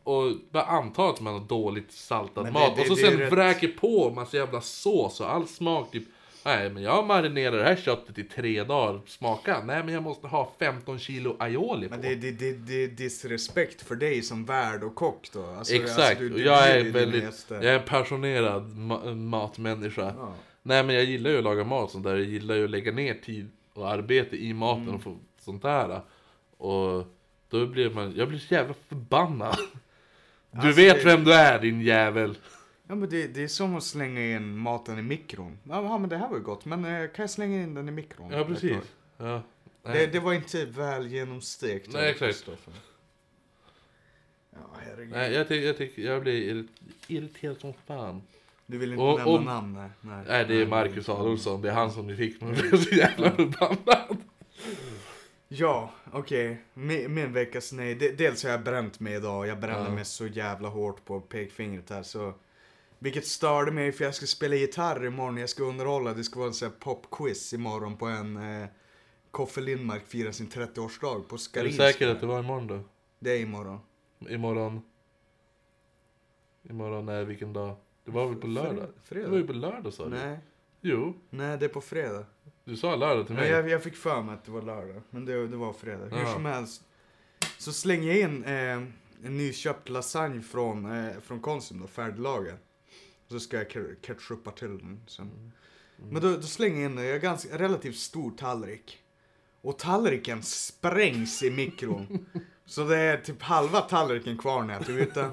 [0.04, 2.54] Och bara anta att man har dåligt saltad Mm.
[2.54, 2.76] Det- mat.
[2.76, 5.92] det- och så det sen rätt- vräker på massa jävla sås och all smak.
[5.92, 6.04] Typ,
[6.46, 9.02] nej men jag marinerar det här köttet i tre dagar.
[9.08, 9.64] Smaka?
[9.66, 11.94] Nej men jag måste ha 15 kilo aioli på.
[11.96, 15.46] Men det, det, det, det är disrespekt för dig som värd och kock då.
[15.46, 20.14] Alltså, Exakt, alltså, du- och du jag är väldigt, jag är en passionerad ma- matmänniska.
[20.18, 20.34] Ja.
[20.64, 22.92] Nej men jag gillar ju att laga mat sånt där, jag gillar ju att lägga
[22.92, 24.96] ner tid och arbete i maten Mm.
[24.96, 26.02] och få sånt där.
[26.58, 27.06] Och
[27.50, 29.58] då blir man, jag blir så jävla förbannad.
[30.52, 32.38] Du Alltså, vet vem du är din jävel.
[32.92, 35.58] Ja men det, det är som att slänga in maten i mikron.
[35.64, 37.92] Ja men det här var ju gott, men eh, kan jag slänga in den i
[37.92, 38.32] mikron?
[38.32, 38.78] Ja precis.
[39.18, 39.42] Ja.
[39.84, 40.08] Det, Nej.
[40.08, 41.90] det var inte väl genomstekt.
[41.94, 42.26] Nej, exakt.
[42.32, 42.74] Kristoffer.
[44.52, 45.12] Ja, herregud.
[45.12, 46.68] Nej, jag, tycker, jag, tycker, jag blir irrit-
[47.08, 48.22] irriterad som fan.
[48.66, 49.74] Du vill inte Och- nämna och- namn?
[49.74, 49.90] Nej.
[50.02, 51.62] Nej, Nej, det är Marcus Adolfsson.
[51.62, 54.18] Det är han som ni fick mig att bli så jävla förbannad.
[55.48, 56.58] Ja, okej.
[56.74, 57.96] Min, min veckas nej.
[57.96, 59.48] De, dels har jag bränt mig idag.
[59.48, 59.96] Jag brände Ja.
[59.96, 62.34] mig så jävla hårt på pekfingret här så.
[63.00, 65.38] Vilket störde mig för jag ska spela gitarr imorgon.
[65.38, 66.14] Jag ska underhålla.
[66.14, 68.68] Det ska vara en popquiz imorgon på en eh,
[69.32, 71.84] Koffe Lindmark firar sin 30-årsdag på Är du Skarinska.
[71.84, 72.80] säker att det var imorgon då?
[73.20, 73.80] Det är imorgon.
[74.30, 74.82] Imorgon...
[76.70, 77.76] Imorgon är vilken dag?
[78.06, 78.88] Det var väl på lördag?
[79.04, 79.26] Fredag?
[79.26, 80.10] Det var ju på lördag sa du?
[80.10, 80.40] Nej,
[80.82, 82.26] Jo, nej det är på fredag.
[82.64, 83.50] du sa lördag till mig.
[83.50, 85.02] jag, jag fick för mig att det var lördag.
[85.10, 86.06] Men det, det var fredag.
[86.06, 86.34] Hur Ja.
[86.34, 86.84] som helst.
[87.58, 88.72] Så slänger jag in eh,
[89.26, 92.58] en nyköpt lasagne från, eh, från Konsum då, färdiglagad.
[93.30, 95.26] Så ska jag ke- ketchupa till den sen.
[95.26, 95.52] Mm.
[96.10, 98.98] Men då, då slänger jag in jag ganska relativt stor tallrik.
[99.62, 102.26] Och tallriken sprängs i mikron.
[102.66, 105.32] så det är typ halva tallriken kvar när jag tog ut den.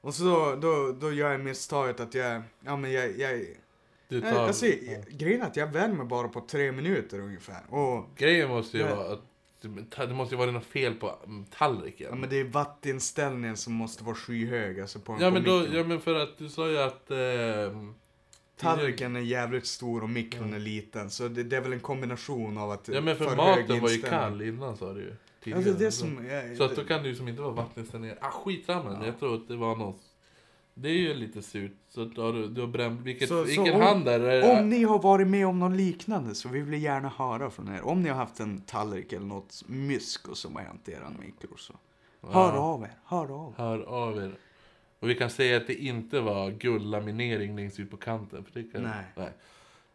[0.00, 3.46] Och så då, då, då gör jag misstaget att jag, ja men jag, jag
[4.08, 4.46] Du tar...
[4.46, 4.66] alltså,
[5.08, 7.74] grejen är att jag värmer bara på tre minuter ungefär.
[7.74, 9.24] Och Grejen måste ju vara att
[9.60, 12.06] det måste ju vara något fel på mm, tallriken.
[12.10, 15.58] ja, men det är vattenställningen som måste vara skyhög alltså på, Ja på men, då,
[15.58, 15.76] mikron.
[15.76, 17.10] ja men för att du sa ju att...
[17.10, 17.82] Eh,
[18.58, 21.10] Tallriken är jävligt stor och mikron är liten.
[21.10, 23.90] Så det, det är väl en kombination av att ja men för, hög maten var
[23.90, 25.54] ju kall innan sa du ju.
[25.54, 26.26] Alltså det som...
[26.26, 28.18] Jag, Så att då kan det ju som inte vara vattenställningar.
[28.20, 29.06] Ah skitsamma, Ja.
[29.06, 30.00] jag tror att det var något.
[30.78, 31.72] Det är ju lite surt.
[31.88, 34.58] Så att har du, du har bränt, vilket, Så- så vilken om- hand är det?
[34.60, 37.82] Om ni har varit med om något liknande så vi vill gärna höra från er.
[37.82, 41.56] Om ni har haft en tallrik eller något mysko som har hänt i eran mikro
[41.56, 41.74] så.
[42.22, 42.58] Hör Ja.
[42.58, 43.62] av er, hör av er.
[43.62, 44.38] Hör av er.
[45.00, 48.44] Och vi kan säga att det inte var guldlaminering längst ut på kanten.
[48.44, 48.82] För det kan,
[49.16, 49.32] Nej.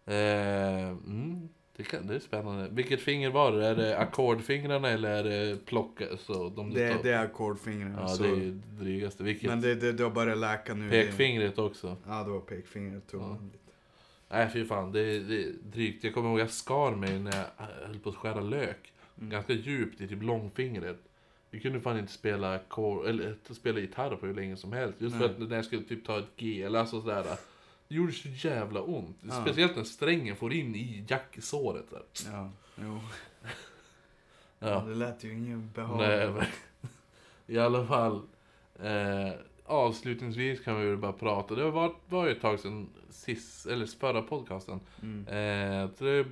[0.05, 1.49] Eh, mm,
[1.83, 2.67] det, kan, det är spännande.
[2.71, 3.67] Vilket finger var det?
[3.67, 6.05] Är det ackordfingrarna eller är det plocka?
[6.17, 8.01] Så de Det, tar- det är ackordfingrarna.
[8.01, 9.23] Ja, så, det är ju drygaste.
[9.23, 9.49] Vilket?
[9.49, 10.89] men det, det, det har börjat läka nu.
[10.89, 11.97] Pekfingret också.
[12.07, 13.07] Ja, det var pekfingret.
[13.07, 13.57] tummen lite.
[14.29, 16.03] Nej fy fan, det det är drygt.
[16.03, 18.93] Jag kommer ihåg jag skar mig när jag höll på att skära lök.
[19.17, 19.29] Mm.
[19.29, 20.97] Ganska djupt i typ långfingret.
[21.49, 25.01] Vi kunde fan inte spela, kor, eller, spela gitarr på hur länge som helst.
[25.01, 25.43] Just för Nej.
[25.43, 27.25] att när jag skulle typ ta ett G eller alltså sådär.
[27.91, 29.17] Det gjorde så jävla ont.
[29.21, 29.41] Ja.
[29.41, 32.01] Speciellt när strängen får in i jacksåret där.
[32.31, 32.49] Ja,
[32.81, 32.99] jo.
[34.59, 34.79] Ja.
[34.87, 36.35] Det lät ju ingen Nej, behagligt.
[36.81, 36.89] men,
[37.47, 38.21] I alla fall.
[38.83, 39.33] Eh,
[39.65, 41.55] avslutningsvis kan vi väl bara prata.
[41.55, 44.79] Det var, var ju ett tag sedan sist, eller förra podcasten.
[45.01, 45.27] Mm.
[45.27, 46.25] Eh, det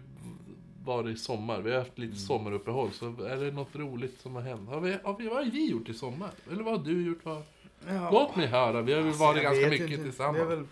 [0.86, 1.62] var i sommar.
[1.62, 2.10] Vi har haft Mm.
[2.10, 2.92] lite sommaruppehåll.
[2.92, 4.70] Så är det något roligt som har hänt?
[4.70, 6.32] Har vi, har vi, vad har vi gjort i sommar?
[6.52, 7.26] Eller vad har du gjort?
[7.26, 7.44] Vad?
[7.88, 8.10] Ja.
[8.12, 8.82] Låt mig höra.
[8.82, 10.04] Vi har väl Alltså, varit jag ganska mycket inte.
[10.04, 10.68] tillsammans.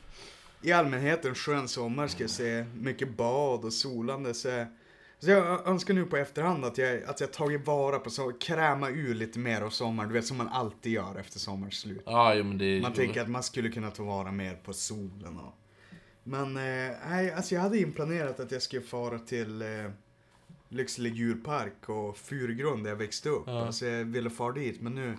[0.61, 2.65] I allmänhet en skön sommar ska jag säga.
[2.75, 4.33] Mycket bad och solande.
[4.33, 4.65] Så,
[5.19, 8.89] så jag önskar nu på efterhand att jag, att jag tagit vara på så kräma
[8.89, 10.09] ur lite mer av sommaren.
[10.09, 12.01] Du vet som man alltid gör efter sommarens slut.
[12.05, 15.37] Ja, jo, men det Man tänker att man skulle kunna ta vara mer på solen
[15.37, 15.53] och...
[16.23, 19.67] Men eh, nej, alltså jag hade inplanerat att jag skulle fara till eh,
[20.69, 23.43] Lycksele djurpark och Furgrund där jag växte upp.
[23.45, 23.65] Ja.
[23.65, 25.17] Alltså jag ville fara dit men nu...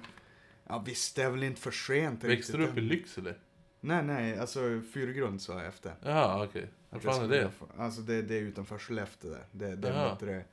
[0.68, 2.80] Ja visst, det är väl inte för sent Växte du upp i.
[2.80, 3.34] Lycksele?
[3.80, 5.94] Nej, nej, alltså Furgrund sa jag efter.
[6.02, 6.68] Jaha, okej.
[6.90, 7.50] Vad Att jag fan är det?
[7.78, 9.44] Alltså det, det är utanför Skellefteå där.
[9.52, 10.06] Det, det Jaha.
[10.06, 10.44] är heter det,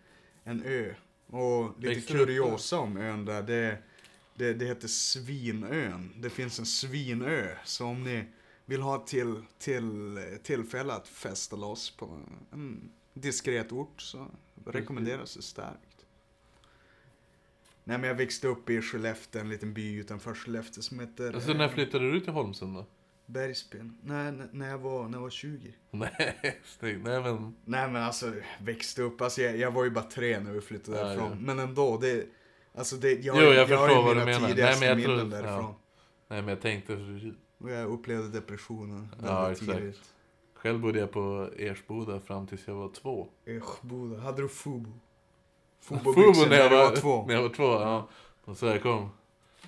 [0.43, 0.93] en ö.
[1.27, 2.25] Och lite där?
[2.25, 3.43] kuriosa om ön där.
[3.43, 3.77] Det,
[4.35, 6.13] det, det heter Svinön.
[6.17, 7.55] Det finns en svinö.
[7.63, 8.25] Så om ni
[8.65, 12.19] vill ha till, till tillfälle att festa loss på
[12.51, 14.27] en diskret ort så
[14.65, 16.05] rekommenderas det starkt.
[17.83, 21.53] Nej men jag växte upp i Skellefteå, en liten by utanför Skellefteå som heter Alltså
[21.53, 22.85] när flyttade du till Holmsund då?
[23.25, 23.97] Bergsben.
[24.03, 25.73] Nej, när jag var, när jag var 20.
[25.91, 27.03] Nej, snyggt.
[27.03, 27.55] Nej men...
[27.65, 30.97] Nej men alltså, växte upp, alltså jag, jag var ju bara tre när vi flyttade
[30.97, 31.29] Ja, därifrån.
[31.29, 31.35] ja.
[31.39, 32.25] Men ändå, det,
[32.75, 34.39] alltså det, jag, Jo, jag har förstår ju vad du mina menar.
[34.39, 35.63] Nej, tidigaste men jag tror- minnen därifrån.
[35.63, 35.75] ja.
[36.27, 36.93] Nej men jag tänkte...
[37.57, 39.71] Och jag upplevde depressionen Ja, exakt.
[39.71, 39.99] tidigt.
[40.53, 43.27] Själv bodde jag på Ersboda fram tills jag var två.
[43.81, 44.19] Boda.
[44.21, 44.91] Hade du Fubo?
[45.81, 47.25] Fubo Fubo-byxor när jag var, två.
[47.27, 48.07] När jag var två, ja.
[48.45, 49.09] Och så jag kom,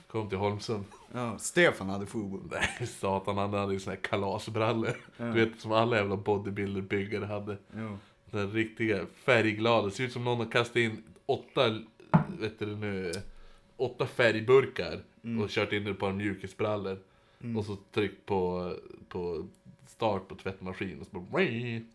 [0.07, 0.83] kom till Holmsund.
[1.13, 2.39] Ja, Stefan hade Fubo.
[2.51, 4.97] Nej, satan han hade ju såna här kalasbrallor.
[5.17, 5.25] Ja.
[5.25, 7.57] Du vet som alla jävla bodybuilder-byggare hade.
[7.75, 7.97] Jo.
[8.25, 9.89] Den riktiga färgglada.
[9.89, 11.79] Ser ut som någon har kastat in åtta,
[12.39, 13.11] vet du nu,
[13.77, 15.43] åtta färgburkar Mm.
[15.43, 16.99] och kört in det på en mjukisbrallor.
[17.57, 18.73] Och så tryckt på,
[19.09, 19.47] på
[19.87, 21.41] start på tvättmaskin och så bara,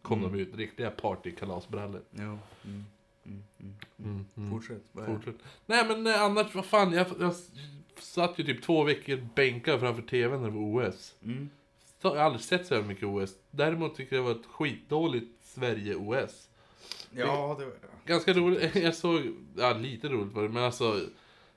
[0.03, 0.33] kom Mm.
[0.33, 0.57] de ut.
[0.57, 2.01] Riktiga partykalasbrallor.
[2.11, 2.23] Jo.
[2.23, 2.39] Mm.
[2.65, 3.43] Mm.
[3.61, 3.75] Mm.
[3.99, 4.51] Mm, mm.
[4.51, 4.83] Fortsätt.
[5.07, 5.35] Fortsätt.
[5.67, 7.35] Nej men eh, annars, vad fan, jag, jag
[7.99, 11.15] satt ju typ två veckor bänkad framför tvn när det var OS.
[11.25, 11.51] Mm.
[12.03, 13.35] Så Jag har aldrig sett så här mycket OS.
[13.51, 16.49] Däremot tycker jag det var ett skitdåligt Sverige-OS.
[17.11, 17.75] Ja, det var
[18.07, 19.21] Ganska roligt, jag såg,
[19.57, 21.01] ja lite roligt var det, men alltså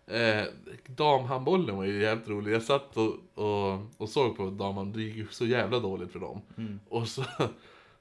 [0.07, 0.43] eh,
[0.87, 2.53] Damhandbollen var ju jävligt rolig.
[2.53, 6.19] Jag satt och, och, och såg på damhandbollen, det gick ju så jävla dåligt för
[6.19, 6.41] dem.
[6.57, 6.79] Mm.
[6.89, 7.23] Och så,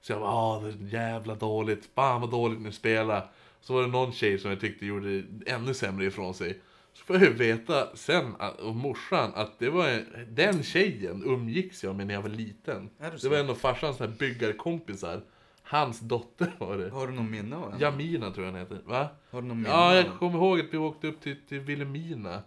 [0.01, 3.31] så jag bara, ah det är jävla dåligt, fan vad dåligt ni spelar.
[3.61, 6.61] Så var det någon tjej som jag tyckte gjorde ännu sämre ifrån sig.
[6.95, 11.97] Så får jag veta sen, och morsan, att det var en- den tjejen umgicks jag
[11.97, 12.91] med när jag var liten.
[13.23, 15.21] Det var en av farsans här byggarkompisar.
[15.63, 16.91] Hans dotter var det.
[16.91, 17.81] Har du någon minne av den?
[17.81, 18.79] Jamina tror jag han heter.
[18.85, 19.09] Va?
[19.31, 21.61] Har du någon minne Ja, av jag kommer ihåg att vi åkte upp till, till
[21.61, 22.43] Vilhelmina.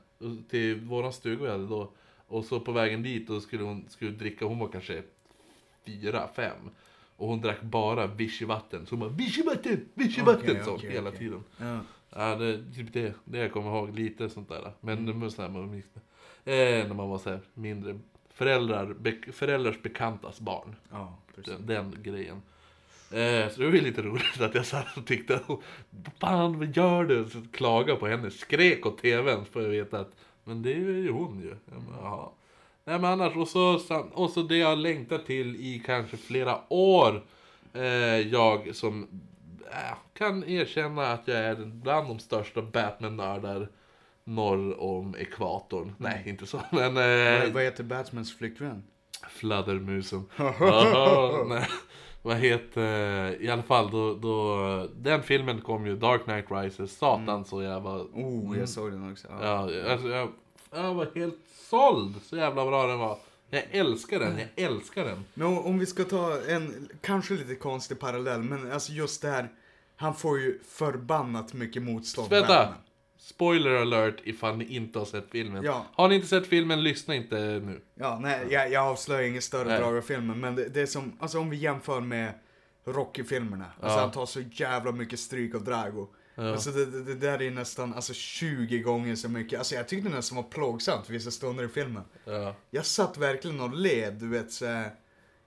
[0.50, 1.91] Till våran stuga vi hade då.
[2.28, 5.04] Och så på vägen dit då skulle hon skulle dricka, hon var kanske
[5.86, 6.70] fyra, fem.
[7.16, 8.86] Och hon drack bara vichyvatten.
[8.86, 11.20] Så hon bara vichyvatten, vichyvatten Okej, sa okej, hela okej.
[11.20, 11.43] tiden.
[11.58, 11.80] Ja.
[12.10, 13.95] Ja, det typ det, det jag kommer ihåg.
[13.99, 14.72] Lite sånt där.
[14.82, 15.30] Men Mm.
[15.32, 15.84] sån här man.
[16.45, 17.99] Eh, när man var så här mindre.
[18.30, 20.76] Föräldrar, be, föräldrars bekantas barn.
[20.91, 21.53] ja, precis.
[21.58, 22.41] Den, den grejen.
[23.12, 25.60] Eh, så det var ju lite roligt att jag satt och tyckte att
[26.20, 27.26] Fan vad gör du?
[27.30, 30.12] Så klaga på henne, skrek åt tvn för jag veta att
[30.43, 31.55] Men det är ju hon ju.
[31.72, 32.30] Jag bara, Jaha.
[32.86, 33.80] Nej men annars, och så,
[34.14, 37.24] och så det jag längtar till i kanske flera år.
[37.74, 37.84] Eh,
[38.20, 39.08] jag som
[39.72, 43.68] äh, kan erkänna att jag är bland de största Batman-nördar
[44.24, 45.93] norr om ekvatorn.
[45.97, 46.61] Nej, inte så.
[46.72, 46.93] Men...
[46.93, 48.84] Vad, Eh, vad heter Batmans flickvän?
[49.30, 50.26] Fladdermusen.
[51.47, 51.68] Nej.
[52.22, 57.45] Vad heter, i alla fall då, då, den filmen kom ju, Dark Knight Rises, satan
[57.45, 59.28] så jag var, Oh, jag såg den också.
[59.41, 59.72] Ja.
[59.72, 60.30] ja, alltså jag,
[60.72, 61.39] jag var helt
[61.70, 63.18] såld, så jävla bra den var.
[63.50, 65.26] Jag älskar den, jag älskar den.
[65.34, 69.50] Men om, vi ska ta en, kanske lite konstig parallell, men alltså just det här,
[69.95, 72.30] han får ju förbannat mycket motstånd.
[72.30, 72.74] Vänta!
[73.20, 75.64] Spoiler alert ifall ni inte har sett filmen.
[75.64, 75.86] Ja.
[75.93, 77.82] Har ni inte sett filmen, lyssna inte nu.
[77.95, 79.80] Ja, nej, jag, jag avslöjar inget större Nej.
[79.80, 82.34] drag av filmen, men det, det är som, alltså om vi jämför med
[82.86, 83.66] Rocky-filmerna.
[83.82, 84.02] Alltså Ja.
[84.02, 86.08] han tar så jävla mycket stryk av Drago.
[86.39, 86.51] Ja.
[86.51, 89.59] Alltså det, det, det där är nästan, alltså 20 gånger så mycket.
[89.59, 92.03] Alltså jag tyckte det nästan var plågsamt vissa stunder i filmen.
[92.25, 92.55] Ja.
[92.69, 94.91] Jag satt verkligen och led, du vet så här,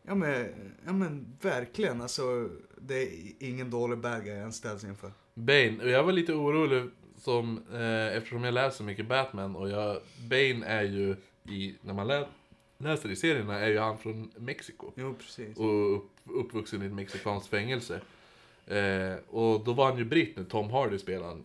[0.03, 0.49] Ja men,
[0.87, 2.49] ja men verkligen alltså.
[2.77, 5.13] Det är ingen dålig bad guy han ställs inför.
[5.35, 10.67] Bane, jag var lite orolig som, eh, eftersom jag läser mycket Batman och jag, Bane
[10.67, 12.27] är ju i, när man lä,
[12.79, 14.93] läser i serierna är ju han från Mexiko.
[14.97, 15.57] Jo precis.
[15.57, 18.01] Och upp, uppvuxen i ett mexikanskt fängelse.
[18.71, 21.45] Eh, och då var han ju britt när Tom Hardy spelade han.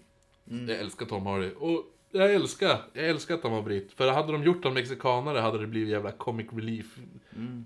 [0.67, 1.49] Jag älskar Tom Hardy.
[1.59, 3.93] Och jag älskar, jag älskar att han var britt.
[3.93, 6.97] För hade de gjort honom mexikanare hade det blivit jävla comic relief.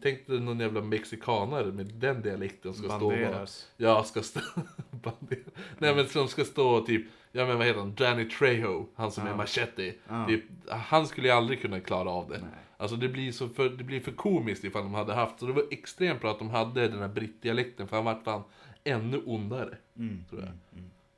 [0.04, 3.02] Tänk dig någon jävla mexikanare med den dialekten ska stå och.
[3.02, 3.68] Banderas.
[3.78, 4.40] Ja, ska stå...
[4.92, 5.54] Banderas.
[5.78, 7.06] Nej men som ska stå typ...
[7.32, 7.96] Ja men vad heter han?
[7.96, 8.88] Danny Trejo.
[8.96, 9.94] Han som är machete.
[10.08, 10.28] Ja.
[10.28, 12.38] Typ, han skulle ju aldrig kunna klara av det.
[12.38, 12.50] Nej.
[12.78, 15.40] Alltså det blir, så för, det blir för komiskt ifall de hade haft...
[15.40, 17.88] Så det var extremt bra att de hade den här brittdialekten.
[17.88, 18.44] För han vart fan
[18.84, 19.78] ännu ondare.
[19.98, 20.26] Mm.
[20.30, 20.42] Tror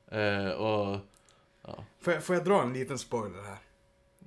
[0.09, 0.45] jag.
[0.47, 0.99] Eh, och...
[2.01, 3.57] Får, jag, får jag dra en liten spoiler här?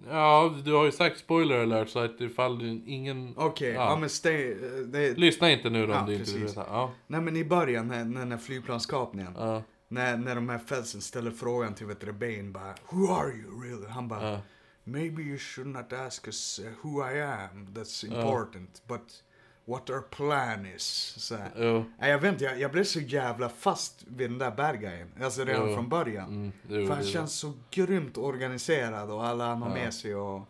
[0.09, 3.35] Ja, du har ju sagt spoiler alert så att ifall ingen...
[3.37, 3.91] Okej, ja.
[3.91, 3.97] Ja.
[3.97, 6.53] men stay, eh, det, Lyssna inte nu då om Ja, du inte vill.
[6.57, 9.33] Ja, Nej men i början när, när den här flygplanskapningen.
[9.37, 13.63] ja, När, när de här fälsen ställer frågan till vet Bane bara Who are you
[13.63, 13.87] really?
[13.89, 14.41] Han bara ja.
[14.85, 17.67] Maybe you should not ask us uh, who I am.
[17.75, 18.83] That's important.
[18.87, 19.23] But
[19.67, 21.15] what our plan is.
[21.19, 21.37] Så.
[21.57, 21.85] Jo.
[21.99, 25.09] Nej, jag vet inte, jag, jag blev så jävla fast vid den där bad guyen.
[25.23, 25.75] Alltså redan Jo.
[25.75, 26.29] från början.
[26.29, 29.75] Mm, jo, För han känns så grymt organiserad och alla han har Ja.
[29.75, 30.43] med sig och...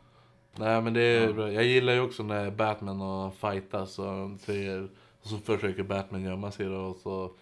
[0.56, 1.52] Nej men det är bra.
[1.52, 4.88] Jag gillar ju också när Batman och fightas och säger
[5.22, 7.32] och så försöker Batman gömma sig då och så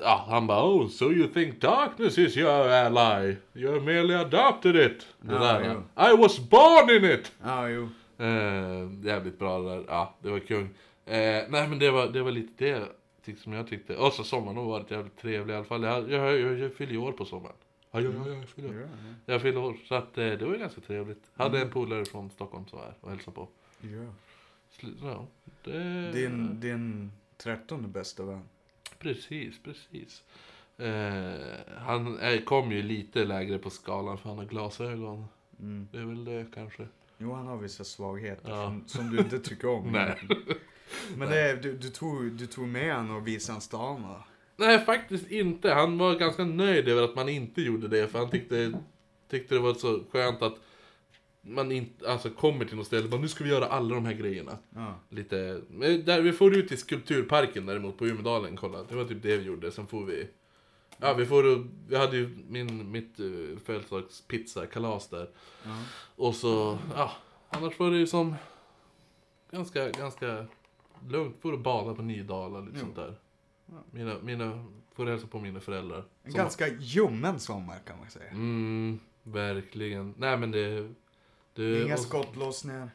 [0.00, 3.36] ja, han bara oh, so you think darkness is your ally?
[3.54, 5.06] You merely adopted it.
[5.20, 6.12] Det Ja, där.
[6.12, 7.32] I was born in it!
[7.44, 7.88] Ja, jo.
[8.18, 9.84] Eh, jävligt bra det där.
[9.88, 10.68] Ja, det var kung.
[11.06, 12.88] Eh, nej men det var, det var lite det
[13.24, 13.96] tyck- som jag tyckte.
[13.96, 15.82] Och så sommaren har varit jävligt trevlig i alla fall.
[15.82, 17.56] Jag, jag, jag, jag fyller ju år på sommaren.
[17.90, 18.88] Ja, ja, ja, jag fyller år.
[19.26, 19.76] Jag fyller år.
[19.88, 21.30] Så att eh, det var ju ganska trevligt.
[21.34, 23.48] Hade en polare från Stockholm som var här och hälsade på.
[23.80, 24.12] Ja.
[24.78, 25.26] Sl- Ja,
[25.64, 26.12] det...
[26.12, 28.42] Din, din trettonde bästa vän.
[28.98, 30.22] Precis, precis.
[30.78, 31.32] Eh,
[31.78, 35.24] han är, kom ju lite lägre på skalan för han har glasögon.
[35.60, 35.88] Mm.
[35.92, 36.86] Det är väl det kanske.
[37.18, 38.64] Jo, han har vissa svagheter Ja.
[38.66, 39.88] som, som du inte tycker om.
[39.92, 40.28] Nej.
[41.16, 44.24] Men det, du, du, tog, du tog med han och visade han stan va?
[44.56, 45.70] Nej, faktiskt inte.
[45.70, 48.08] Han var ganska nöjd över att man inte gjorde det.
[48.08, 48.72] För han tyckte,
[49.30, 50.58] tyckte det var så skönt att
[51.46, 54.12] man inte, alltså kommer till något ställe bara nu ska vi göra alla de här
[54.12, 54.58] grejerna.
[54.74, 55.00] Ja.
[55.08, 55.60] Lite,
[56.04, 58.82] där vi får ut i skulpturparken däremot på Umedalen, kolla.
[58.82, 59.72] Det var typ det vi gjorde.
[59.72, 60.28] Sen får vi,
[60.98, 65.28] ja vi får, vi hade ju min, mitt uh, födelsedagspizza, kalas där.
[65.64, 65.82] Ja.
[66.16, 67.12] Och så, ja,
[67.48, 68.34] annars var det ju som
[69.50, 70.46] ganska, ganska
[71.08, 71.36] lugnt.
[71.40, 73.14] Får bada på Nydala lite sånt där.
[73.90, 76.04] Mina, mina, får hälsa på mina föräldrar.
[76.22, 78.30] En Som- ganska ljummen sommar kan man säga.
[78.30, 80.14] Mm, verkligen.
[80.18, 80.92] Nej men det...
[81.54, 82.90] det Inga och- skottlossningar.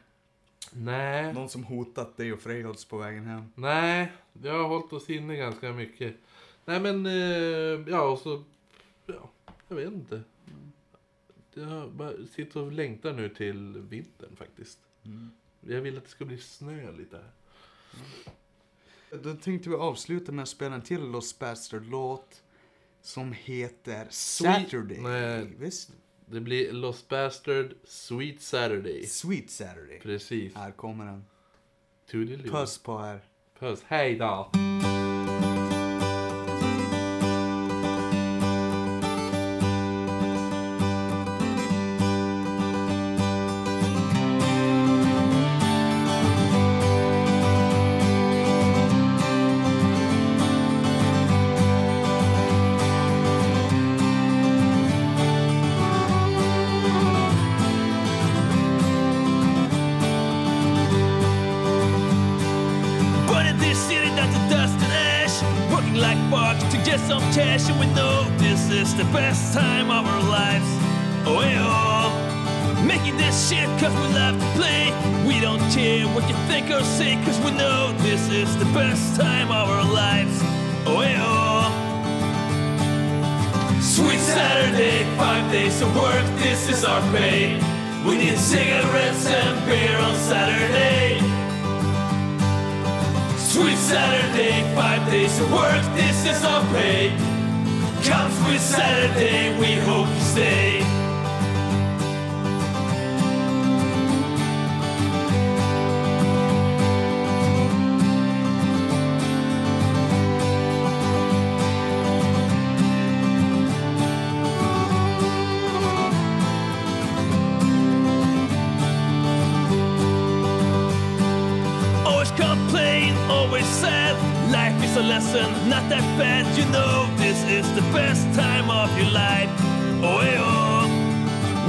[0.72, 3.44] Nej, Någon som hotat dig och Frejdolfs på vägen hem.
[3.54, 4.12] nej.
[4.32, 6.16] Vi har hållit oss inne ganska mycket.
[6.64, 7.12] Nej men, eh,
[7.92, 8.42] ja och så...
[9.06, 9.30] Ja,
[9.68, 10.22] jag vet inte.
[11.54, 14.78] Jag bara sitter och längtar nu till vintern faktiskt.
[15.60, 17.30] Jag vill att det ska bli snö lite här.
[19.12, 22.42] Då tänkte vi avsluta med att spela en till Los Bastard-låt.
[23.02, 24.98] Som heter Saturday.
[25.00, 25.52] Nej.
[25.58, 25.90] Visst?
[26.26, 29.06] Det blir Los Bastard Sweet Saturday.
[29.06, 30.00] Sweet Saturday.
[30.00, 30.54] Precis.
[30.54, 31.24] Här kommer den.
[32.10, 32.52] Toodiloo.
[32.52, 33.20] Puss på er.
[33.58, 33.82] Puss.
[33.86, 34.50] Hej då.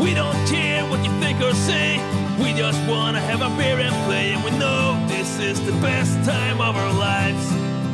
[0.02, 2.00] We don't care what you think or say.
[2.42, 6.14] We just wanna have a beer and play, and we know this is the best
[6.28, 7.46] time of our lives.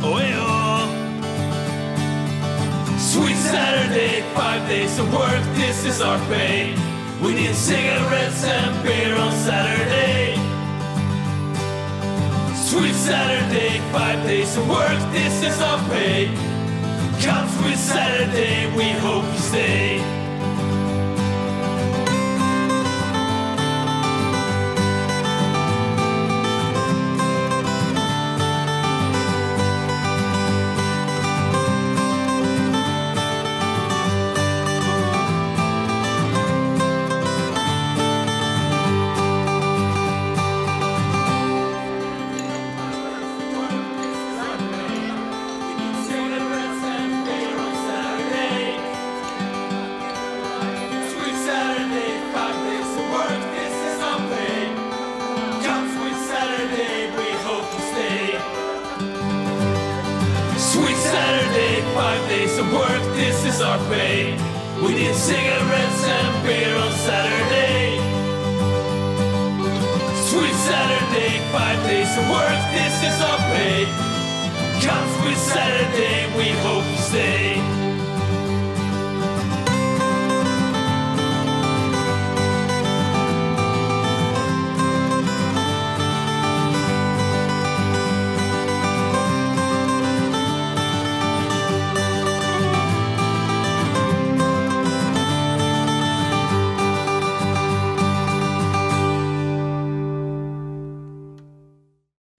[0.01, 0.87] Oh, hey, oh.
[2.97, 6.73] Sweet Saturday, five days of work, this is our pay.
[7.21, 10.35] We need cigarettes and beer on Saturday.
[12.69, 16.27] Sweet Saturday, five days of work, this is our pay.
[17.21, 20.16] Come Sweet Saturday, we hope you stay.